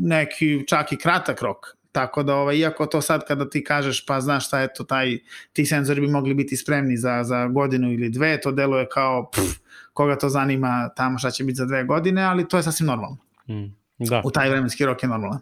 [0.00, 1.66] neki čak i kratak rok.
[1.92, 5.18] Tako da, ovaj, iako to sad kada ti kažeš, pa znaš šta je to, taj,
[5.52, 9.60] ti senzori bi mogli biti spremni za, za godinu ili dve, to deluje kao, pff,
[9.92, 13.16] koga to zanima tamo šta će biti za dve godine, ali to je sasvim normalno.
[13.48, 14.22] Mm, da.
[14.24, 15.40] U taj vremenski rok je normalan.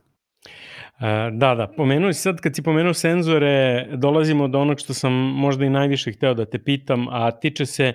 [1.33, 5.65] Da, da, pomenuo si sad, kad si pomenuo senzore, dolazimo do onog što sam možda
[5.65, 7.95] i najviše hteo da te pitam, a tiče se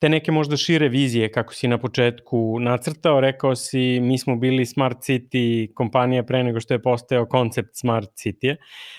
[0.00, 4.66] te neke možda šire vizije, kako si na početku nacrtao, rekao si mi smo bili
[4.66, 8.56] Smart City kompanija pre nego što je postao koncept Smart City.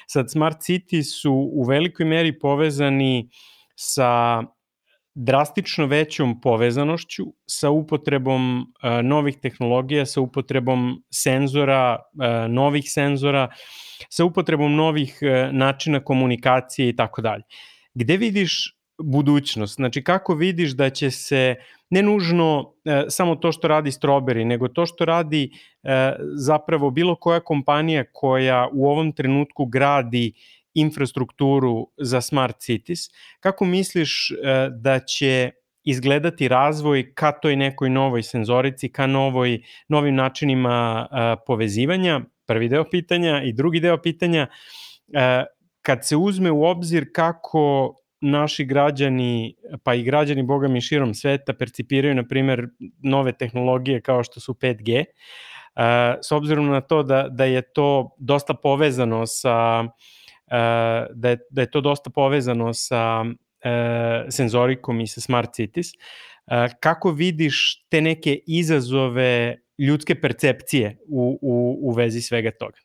[0.08, 3.30] Sad, Smart City su u velikoj meri povezani
[3.76, 4.44] sa
[5.16, 8.66] drastično većom povezanošću sa upotrebom uh,
[9.04, 13.50] novih tehnologija, sa upotrebom senzora, uh, novih senzora,
[14.10, 17.44] sa upotrebom novih uh, načina komunikacije i tako dalje.
[17.94, 19.76] Gde vidiš budućnost?
[19.76, 21.56] Znači, kako vidiš da će se
[21.90, 25.90] ne nužno uh, samo to što radi Strawberry, nego to što radi uh,
[26.36, 30.34] zapravo bilo koja kompanija koja u ovom trenutku gradi
[30.74, 33.00] infrastrukturu za smart cities.
[33.40, 34.36] Kako misliš e,
[34.72, 35.52] da će
[35.84, 42.22] izgledati razvoj ka toj nekoj novoj senzorici, ka novoj, novim načinima e, povezivanja?
[42.48, 44.48] Prvi deo pitanja i drugi deo pitanja,
[45.14, 45.44] e,
[45.82, 51.54] kad se uzme u obzir kako naši građani, pa i građani boga mi širom sveta
[51.54, 52.68] percipiraju, na primer,
[53.04, 55.04] nove tehnologije kao što su 5G,
[56.22, 59.92] s obzirom na to da, da je to dosta povezano sa uh,
[61.14, 65.88] da je, da je to dosta povezano sa uh, senzorikom i sa smart cities.
[65.88, 72.78] Uh, kako vidiš te neke izazove ljudske percepcije u, u, u vezi svega toga?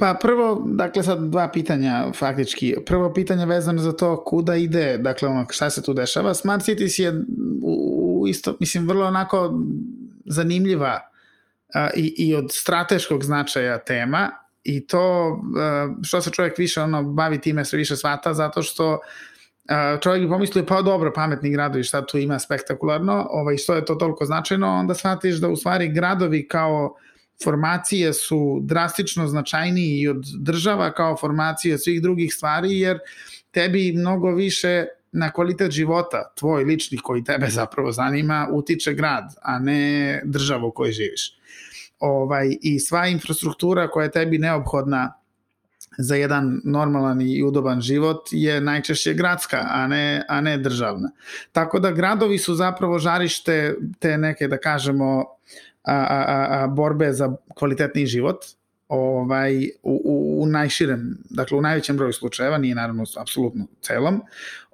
[0.00, 2.76] Pa prvo, dakle sad dva pitanja faktički.
[2.86, 6.34] Prvo pitanje vezano za to kuda ide, dakle ono šta se tu dešava.
[6.34, 7.12] Smart Cities je
[7.62, 9.60] u, u isto, mislim, vrlo onako
[10.24, 11.00] zanimljiva
[11.74, 14.30] a, i, i od strateškog značaja tema
[14.64, 18.92] i to uh, što se čovjek više ono bavi time sve više svata zato što
[18.92, 23.84] uh, čovjek bi pomislio pa dobro pametni gradovi šta tu ima spektakularno ovaj, što je
[23.84, 26.96] to toliko značajno onda shvatiš da u stvari gradovi kao
[27.44, 32.98] formacije su drastično značajniji od država kao formacije od svih drugih stvari jer
[33.50, 39.58] tebi mnogo više na kvalitet života, tvoj lični koji tebe zapravo zanima, utiče grad, a
[39.58, 41.39] ne država u kojoj živiš
[42.00, 45.12] ovaj, i sva infrastruktura koja je tebi neophodna
[45.98, 51.10] za jedan normalan i udoban život je najčešće gradska, a ne, a ne državna.
[51.52, 55.24] Tako da gradovi su zapravo žarište te neke, da kažemo,
[55.84, 58.44] a, a, a, borbe za kvalitetni život,
[58.90, 64.22] ovaj, u, u, u najširem, dakle u najvećem broju slučajeva, nije naravno apsolutno celom,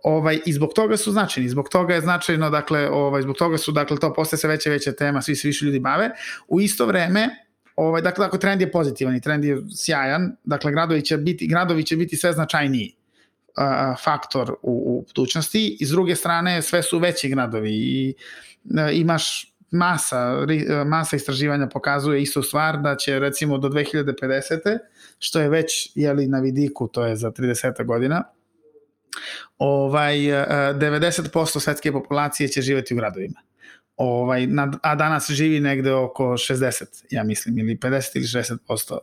[0.03, 3.73] ovaj, i zbog toga su značajni, zbog toga je značajno, dakle, ovaj, zbog toga su,
[3.73, 6.11] dakle, to postaje sve veća veća tema, svi se više ljudi bave.
[6.49, 7.29] U isto vreme,
[7.77, 10.37] Ovaj, dakle, dakle, trend je pozitivan i trend je sjajan.
[10.45, 12.95] Dakle, gradovi će biti, gradovi će biti sve značajniji
[14.05, 15.77] faktor u, u budućnosti.
[15.81, 20.47] I s druge strane, sve su veći gradovi i uh, imaš masa,
[20.87, 24.79] masa istraživanja pokazuje istu stvar da će recimo do 2050.
[25.19, 28.23] što je već jeli, na vidiku, to je za 30 godina,
[29.59, 33.41] ovaj, 90% svetske populacije će živeti u gradovima.
[33.97, 34.49] Ovaj,
[34.83, 38.99] a danas živi negde oko 60, ja mislim, ili 50 ili 60%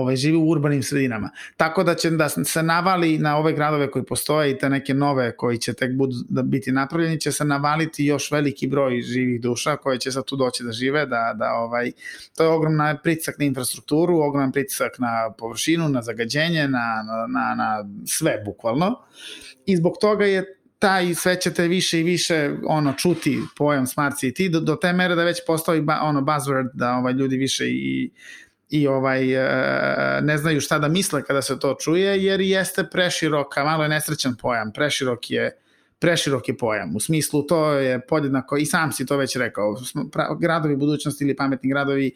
[0.00, 1.30] ovaj, živi u urbanim sredinama.
[1.56, 5.36] Tako da će da se navali na ove gradove koji postoje i te neke nove
[5.36, 9.76] koji će tek budu da biti napravljeni, će se navaliti još veliki broj živih duša
[9.76, 11.92] koje će sad tu doći da žive, da, da ovaj,
[12.36, 17.54] to je ogroman pritisak na infrastrukturu, ogroman pritisak na površinu, na zagađenje, na, na, na,
[17.54, 19.00] na sve bukvalno.
[19.66, 24.50] I zbog toga je taj sve ćete više i više ono čuti pojam smart city
[24.50, 28.10] do, do te mere da već postoji ba, ono buzzword da ovaj ljudi više i
[28.74, 33.64] i ovaj e, ne znaju šta da misle kada se to čuje jer jeste preširoka,
[33.64, 35.58] malo je nesrećan pojam, preširok je
[35.98, 36.96] preširok je pojam.
[36.96, 39.76] U smislu to je podjednako, i sam si to već rekao,
[40.40, 42.12] gradovi budućnosti ili pametni gradovi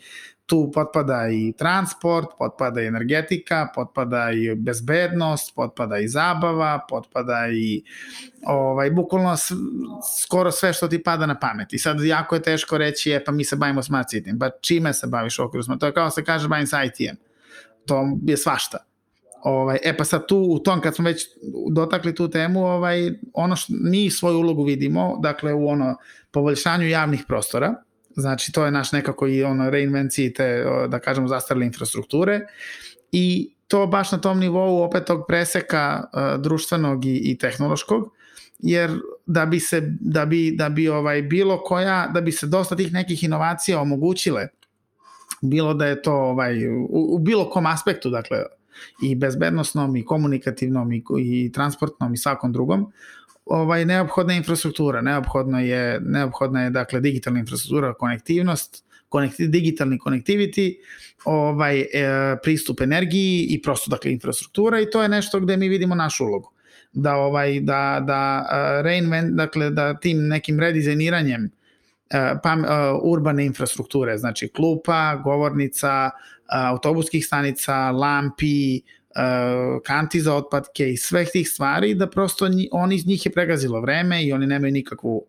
[0.49, 7.82] tu potpada i transport, potpada i energetika, potpada i bezbednost, potpada i zabava, potpada i
[8.46, 9.34] ovaj, bukvalno
[10.24, 11.72] skoro sve što ti pada na pamet.
[11.72, 14.92] I sad jako je teško reći, e pa mi se bavimo smart city, pa čime
[14.92, 15.80] se baviš okru smart?
[15.80, 17.16] To je kao se kaže bavim sa IT-em.
[17.86, 18.78] To je svašta.
[19.42, 21.28] Ovaj, e pa sad tu, u tom, kad smo već
[21.70, 25.96] dotakli tu temu, ovaj, ono što mi svoju ulogu vidimo, dakle u ono
[26.30, 27.74] poboljšanju javnih prostora,
[28.18, 32.40] Znači, to je naš nekako i ono reinvenciji te, da kažemo, zastarle infrastrukture.
[33.12, 38.10] I to baš na tom nivou opet tog preseka uh, društvenog i, i tehnološkog,
[38.58, 38.90] jer
[39.26, 42.92] da bi se da bi da bi ovaj bilo koja da bi se dosta tih
[42.92, 44.48] nekih inovacija omogućile
[45.42, 48.38] bilo da je to ovaj u, u bilo kom aspektu dakle
[49.02, 52.92] i bezbednostnom i komunikativnom i, i transportnom i svakom drugom
[53.49, 60.74] ovaj neophodna infrastruktura, neophodno je neophodna je dakle digitalna infrastruktura, konektivnost, konekti, digitalni connectivity,
[61.24, 61.86] ovaj e,
[62.42, 66.53] pristup energiji i prosto dakle infrastruktura i to je nešto gde mi vidimo našu ulogu.
[66.92, 72.66] Da ovaj da da uh, reinvent dakle da tim nekim redizajniranjem uh, pam, uh,
[73.03, 76.11] urbane infrastrukture, znači klupa, govornica,
[76.49, 78.80] autobuskih stanica, lampi,
[79.84, 84.24] kanti za otpadke i sveh tih stvari da prosto oni iz njih je pregazilo vreme
[84.24, 85.24] i oni nemaju nikakvu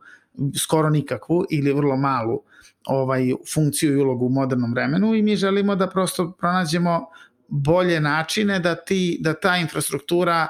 [0.57, 2.41] skoro nikakvu ili vrlo malu
[2.85, 7.05] ovaj funkciju i ulogu u modernom vremenu i mi želimo da prosto pronađemo
[7.47, 10.47] bolje načine da ti da ta infrastruktura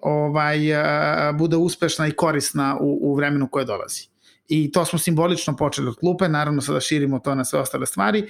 [0.00, 4.08] ovaj uh, bude uspešna i korisna u, u vremenu koje dolazi.
[4.48, 8.26] I to smo simbolično počeli od klupe, naravno sada širimo to na sve ostale stvari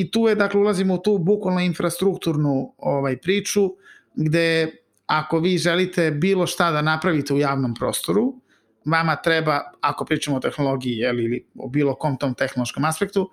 [0.00, 3.70] i tu je dakle ulazimo u tu bukvalno infrastrukturnu ovaj priču
[4.14, 4.72] gde
[5.06, 8.34] ako vi želite bilo šta da napravite u javnom prostoru,
[8.84, 13.30] vama treba, ako pričamo o tehnologiji jeli, ili o bilo kom tom tehnološkom aspektu,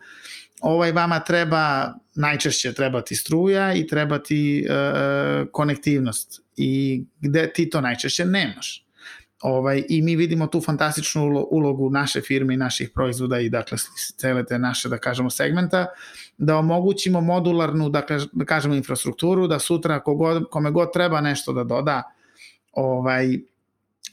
[0.61, 7.69] ovaj vama treba najčešće treba ti struja i treba ti e, konektivnost i gde ti
[7.69, 8.84] to najčešće nemaš.
[9.45, 13.77] Ovaj, I mi vidimo tu fantastičnu ulogu naše firme i naših proizvoda i dakle
[14.17, 15.85] cele te naše, da kažemo, segmenta,
[16.37, 21.63] da omogućimo modularnu, dakle, da kažemo, infrastrukturu, da sutra kogod, kome god treba nešto da
[21.63, 22.03] doda,
[22.71, 23.37] ovaj,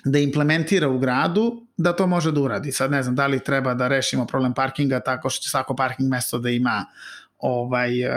[0.04, 2.72] da implementira u gradu, da to može da uradi.
[2.72, 6.10] Sad ne znam da li treba da rešimo problem parkinga tako što će svako parking
[6.10, 6.86] mesto da ima
[7.42, 8.12] ovaj, uh,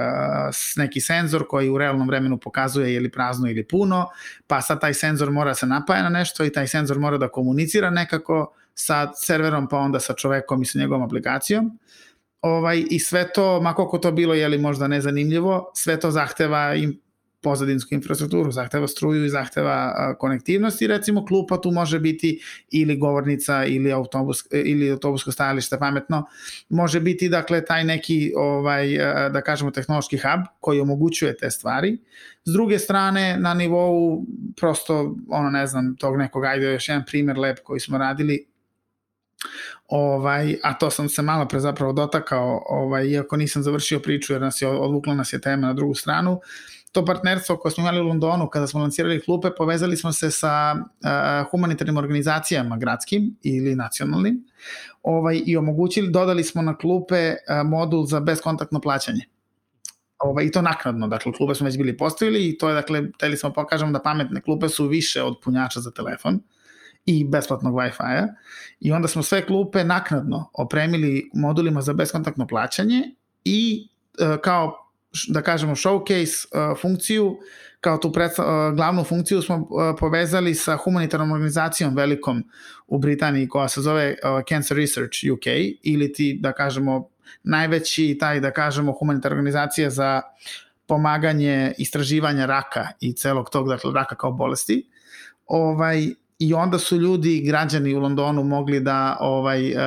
[0.76, 4.10] neki senzor koji u realnom vremenu pokazuje je li prazno ili puno,
[4.48, 7.28] pa sad taj senzor mora da se napaja na nešto i taj senzor mora da
[7.28, 11.80] komunicira nekako sa serverom pa onda sa čovekom i sa njegovom aplikacijom.
[12.42, 17.00] Ovaj, I sve to, ma to bilo je li možda nezanimljivo, sve to zahteva im
[17.46, 22.40] pozadinsku infrastrukturu, zahteva struju i zahteva konektivnost i recimo klupa tu može biti
[22.72, 26.24] ili govornica ili autobus ili autobusko stajalište pametno
[26.70, 28.98] može biti dakle taj neki ovaj
[29.34, 31.98] da kažemo tehnološki hub koji omogućuje te stvari.
[32.46, 34.26] S druge strane na nivou
[34.58, 38.46] prosto ono ne znam tog nekog ajde još jedan primer lep koji smo radili
[39.88, 44.42] ovaj, a to sam se malo pre zapravo dotakao, ovaj, iako nisam završio priču jer
[44.42, 46.40] nas je odvukla nas je tema na drugu stranu,
[46.96, 50.76] to partnerstvo koje smo imali u Londonu kada smo lancirali klupe, povezali smo se sa
[50.76, 54.46] uh, humanitarnim organizacijama gradskim ili nacionalnim
[55.04, 59.26] ovaj, i omogućili, dodali smo na klupe uh, modul za beskontaktno plaćanje.
[60.20, 63.38] Ovaj, I to naknadno, dakle, klupe smo već bili postavili i to je, dakle, teli
[63.38, 66.40] smo pokažemo da pametne klupe su više od punjača za telefon
[67.06, 68.28] i besplatnog Wi-Fi-a
[68.80, 73.90] i onda smo sve klupe naknadno opremili modulima za beskontaktno plaćanje i
[74.20, 74.85] uh, kao
[75.28, 77.38] da kažemo, showcase uh, funkciju,
[77.82, 79.68] kao tu predstav, uh, glavnu funkciju smo uh,
[80.00, 82.44] povezali sa humanitarnom organizacijom velikom
[82.88, 85.46] u Britaniji koja se zove uh, Cancer Research UK
[85.84, 87.10] ili ti, da kažemo,
[87.44, 90.22] najveći taj, da kažemo, humanitarna organizacija za
[90.88, 94.90] pomaganje istraživanja raka i celog tog, dakle, raka kao bolesti.
[95.46, 96.08] Ovaj,
[96.40, 99.80] i onda su ljudi, građani u Londonu mogli da ovaj uh,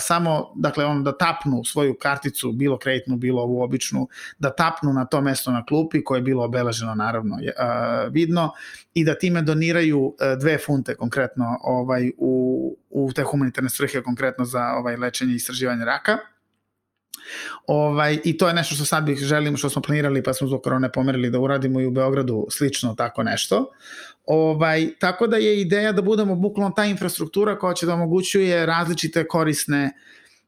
[0.00, 5.04] samo, dakle on da tapnu svoju karticu, bilo kreditnu, bilo ovu običnu, da tapnu na
[5.04, 8.52] to mesto na klupi koje je bilo obeleženo naravno uh, vidno
[8.94, 14.44] i da time doniraju uh, dve funte konkretno ovaj u, u te humanitarne svrhe konkretno
[14.44, 16.18] za ovaj lečenje i istraživanje raka.
[17.66, 20.62] Ovaj, I to je nešto što sad bih želim, što smo planirali pa smo zbog
[20.62, 23.72] korone pomerili da uradimo i u Beogradu slično tako nešto.
[24.26, 29.28] Ovaj, tako da je ideja da budemo bukvalno ta infrastruktura koja će da omogućuje različite
[29.28, 29.92] korisne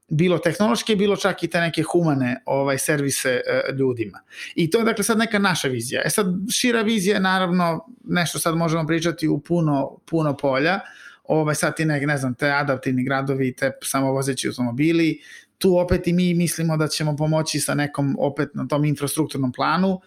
[0.08, 4.20] bilo tehnološke, bilo čak i te neke humane ovaj servise e, ljudima.
[4.54, 6.02] I to je dakle sad neka naša vizija.
[6.04, 10.80] E sad šira vizija je naravno nešto sad možemo pričati u puno puno polja.
[11.24, 15.20] Ovaj sad ti ne, ne znam, te adaptivni gradovi, te samovozeći automobili,
[15.58, 20.00] tu opet i mi mislimo da ćemo pomoći sa nekom opet na tom infrastrukturnom planu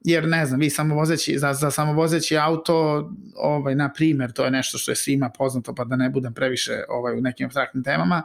[0.00, 4.78] jer ne znam, vi samovozeći, za, za samovozeći auto, ovaj, na primer, to je nešto
[4.78, 8.22] što je svima poznato, pa da ne budem previše ovaj, u nekim abstraktnim temama,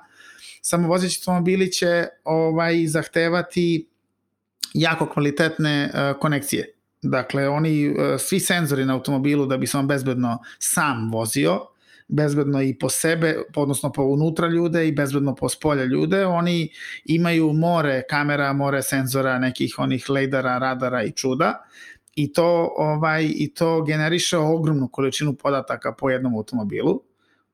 [0.61, 3.87] samovozeći automobili će ovaj, zahtevati
[4.73, 6.73] jako kvalitetne uh, konekcije.
[7.01, 11.70] Dakle, oni, uh, svi senzori na automobilu da bi se on bezbedno sam vozio,
[12.11, 16.25] bezbedno i po sebe, odnosno po unutra ljude i bezbedno po spolja ljude.
[16.25, 16.69] Oni
[17.05, 21.63] imaju more kamera, more senzora, nekih onih lejdara, radara i čuda
[22.15, 27.03] i to ovaj i to generiše ogromnu količinu podataka po jednom automobilu.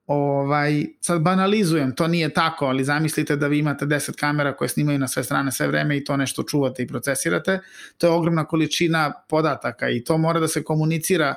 [0.08, 5.00] Ovaj sad banalizujem, to nije tako, ali zamislite da vi imate 10 kamera koje snimaju
[5.00, 7.60] na sve strane sve vreme i to nešto čuvate i procesirate.
[7.98, 11.36] To je ogromna količina podataka i to mora da se komunicira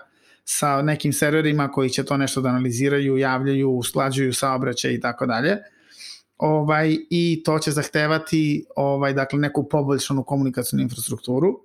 [0.53, 5.57] sa nekim serverima koji će to nešto da analiziraju, javljaju, usklađuju saobraćaj i tako dalje.
[6.39, 11.61] Ovaj i to će zahtevati ovaj dakle neku poboljšanu komunikacionu infrastrukturu.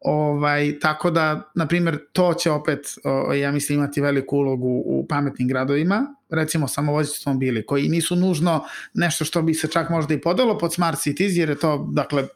[0.00, 2.94] Ovaj tako da na primjer to će opet
[3.40, 8.64] ja mislim imati veliku ulogu u pametnim gradovima, recimo samovozeći automobili koji nisu nužno
[8.94, 12.26] nešto što bi se čak možda i podalo pod smart cities jer je to dakle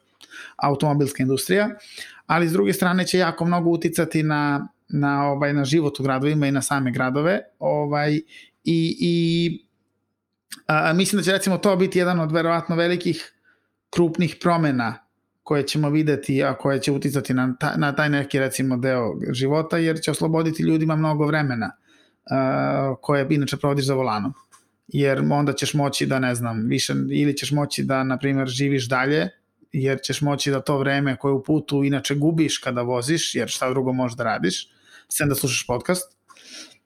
[0.55, 1.69] automobilska industrija,
[2.27, 6.47] ali s druge strane će jako mnogo uticati na na ovaj na život u gradovima
[6.47, 8.13] i na same gradove ovaj
[8.63, 9.67] i i
[10.67, 13.33] a, mislim da će recimo to biti jedan od verovatno velikih
[13.89, 15.07] krupnih promena
[15.43, 19.77] koje ćemo videti, a koje će uticati na, ta, na taj neki recimo deo života,
[19.77, 24.33] jer će osloboditi ljudima mnogo vremena uh, koje inače provodiš za volanom.
[24.87, 28.89] Jer onda ćeš moći da, ne znam, više, ili ćeš moći da, na primjer, živiš
[28.89, 29.29] dalje,
[29.71, 33.69] jer ćeš moći da to vreme koje u putu inače gubiš kada voziš, jer šta
[33.69, 34.67] drugo možeš da radiš,
[35.09, 36.17] sem da slušaš podcast,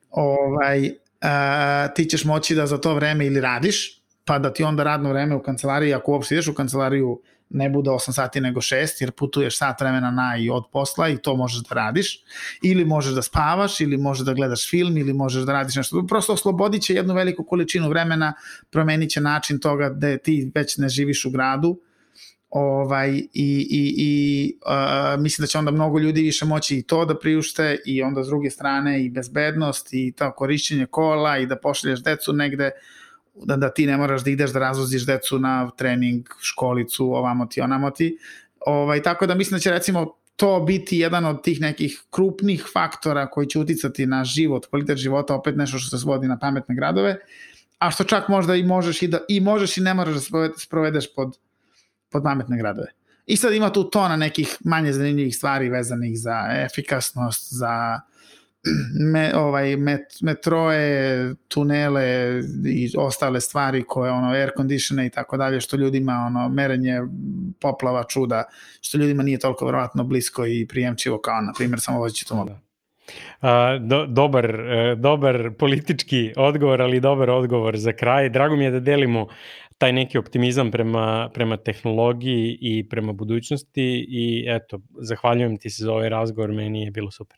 [0.10, 0.92] ovaj,
[1.22, 5.10] a, ti ćeš moći da za to vreme ili radiš, pa da ti onda radno
[5.10, 7.22] vreme u kancelariji, ako uopšte ideš u kancelariju,
[7.54, 11.18] ne bude 8 sati nego 6, jer putuješ sat vremena na i od posla i
[11.18, 12.24] to možeš da radiš,
[12.64, 16.06] ili možeš da spavaš, ili možeš da gledaš film, ili možeš da radiš nešto.
[16.08, 18.34] Prosto oslobodit će jednu veliku količinu vremena,
[18.70, 21.80] promenit će način toga da ti već ne živiš u gradu,
[22.52, 27.06] ovaj, i, i, i uh, mislim da će onda mnogo ljudi više moći i to
[27.06, 31.56] da priušte i onda s druge strane i bezbednost i to korišćenje kola i da
[31.56, 32.72] pošalješ decu negde
[33.36, 37.62] da, da ti ne moraš da ideš da razvoziš decu na trening, školicu, ovamo ti,
[37.62, 38.18] onamo ti.
[38.60, 43.28] Ovaj, tako da mislim da će recimo to biti jedan od tih nekih krupnih faktora
[43.30, 47.18] koji će uticati na život, kvalitet života, opet nešto što se svodi na pametne gradove,
[47.80, 51.14] a što čak možda i možeš i da i možeš i ne moraš da sprovedeš
[51.16, 51.38] pod
[52.12, 52.88] pod pametne gradove.
[53.26, 58.00] I sad ima tu tona nekih manje zanimljivih stvari vezanih za efikasnost, za
[59.14, 62.04] me, ovaj, met, metroe, tunele
[62.66, 67.02] i ostale stvari koje ono air conditione i tako dalje što ljudima ono merenje
[67.62, 68.44] poplava čuda
[68.82, 72.56] što ljudima nije toliko verovatno blisko i prijemčivo kao na primjer samo vozeći automobil.
[73.42, 78.30] A, do, dobar, e, dobar politički odgovor, ali dobar odgovor za kraj.
[78.30, 79.28] Drago mi je da delimo
[79.82, 85.94] taj neki optimizam prema, prema tehnologiji i prema budućnosti i eto, zahvaljujem ti se za
[85.94, 87.38] ovaj razgovor, meni je bilo super.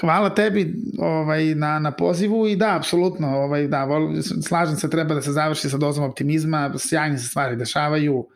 [0.00, 4.08] Hvala tebi ovaj, na, na pozivu i da, apsolutno, ovaj, da, vol,
[4.42, 8.26] slažem se, treba da se završi sa dozom optimizma, sjajne se stvari dešavaju,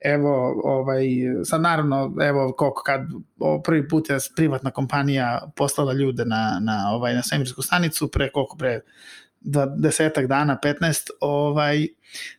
[0.00, 1.04] evo, ovaj,
[1.44, 3.00] sad naravno, evo, koliko kad
[3.38, 8.30] o, prvi put je privatna kompanija poslala ljude na, na, ovaj, na svemirsku stanicu, pre
[8.30, 8.80] koliko pre
[9.76, 11.86] desetak dana, 15, ovaj,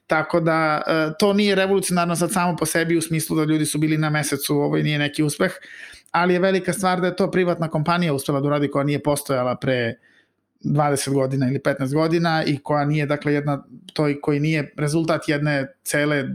[0.07, 3.77] tako da e, to nije revolucionarno sad samo po sebi u smislu da ljudi su
[3.77, 5.51] bili na mesecu, ovaj nije neki uspeh,
[6.11, 9.55] ali je velika stvar da je to privatna kompanija uspela da uradi koja nije postojala
[9.55, 9.95] pre
[10.63, 15.67] 20 godina ili 15 godina i koja nije, dakle, jedna, to koji nije rezultat jedne
[15.83, 16.29] cele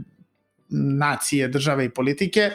[0.68, 2.50] nacije, države i politike,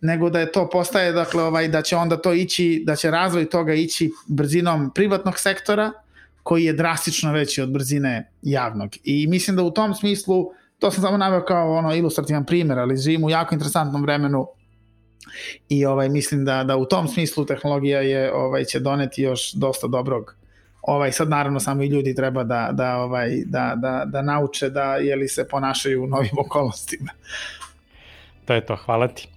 [0.00, 3.50] nego da je to postaje, dakle, ovaj, da će onda to ići, da će razvoj
[3.50, 5.92] toga ići brzinom privatnog sektora,
[6.48, 8.90] koji je drastično veći od brzine javnog.
[9.04, 12.96] I mislim da u tom smislu, to sam samo naveo kao ono ilustrativan primer, ali
[12.96, 14.46] živim u jako interesantnom vremenu
[15.68, 19.86] i ovaj mislim da da u tom smislu tehnologija je ovaj će doneti još dosta
[19.86, 20.34] dobrog
[20.82, 24.96] ovaj sad naravno samo i ljudi treba da da ovaj da da da nauče da
[24.96, 27.12] je li se ponašaju u novim okolnostima.
[28.44, 29.28] To je to, hvala ti.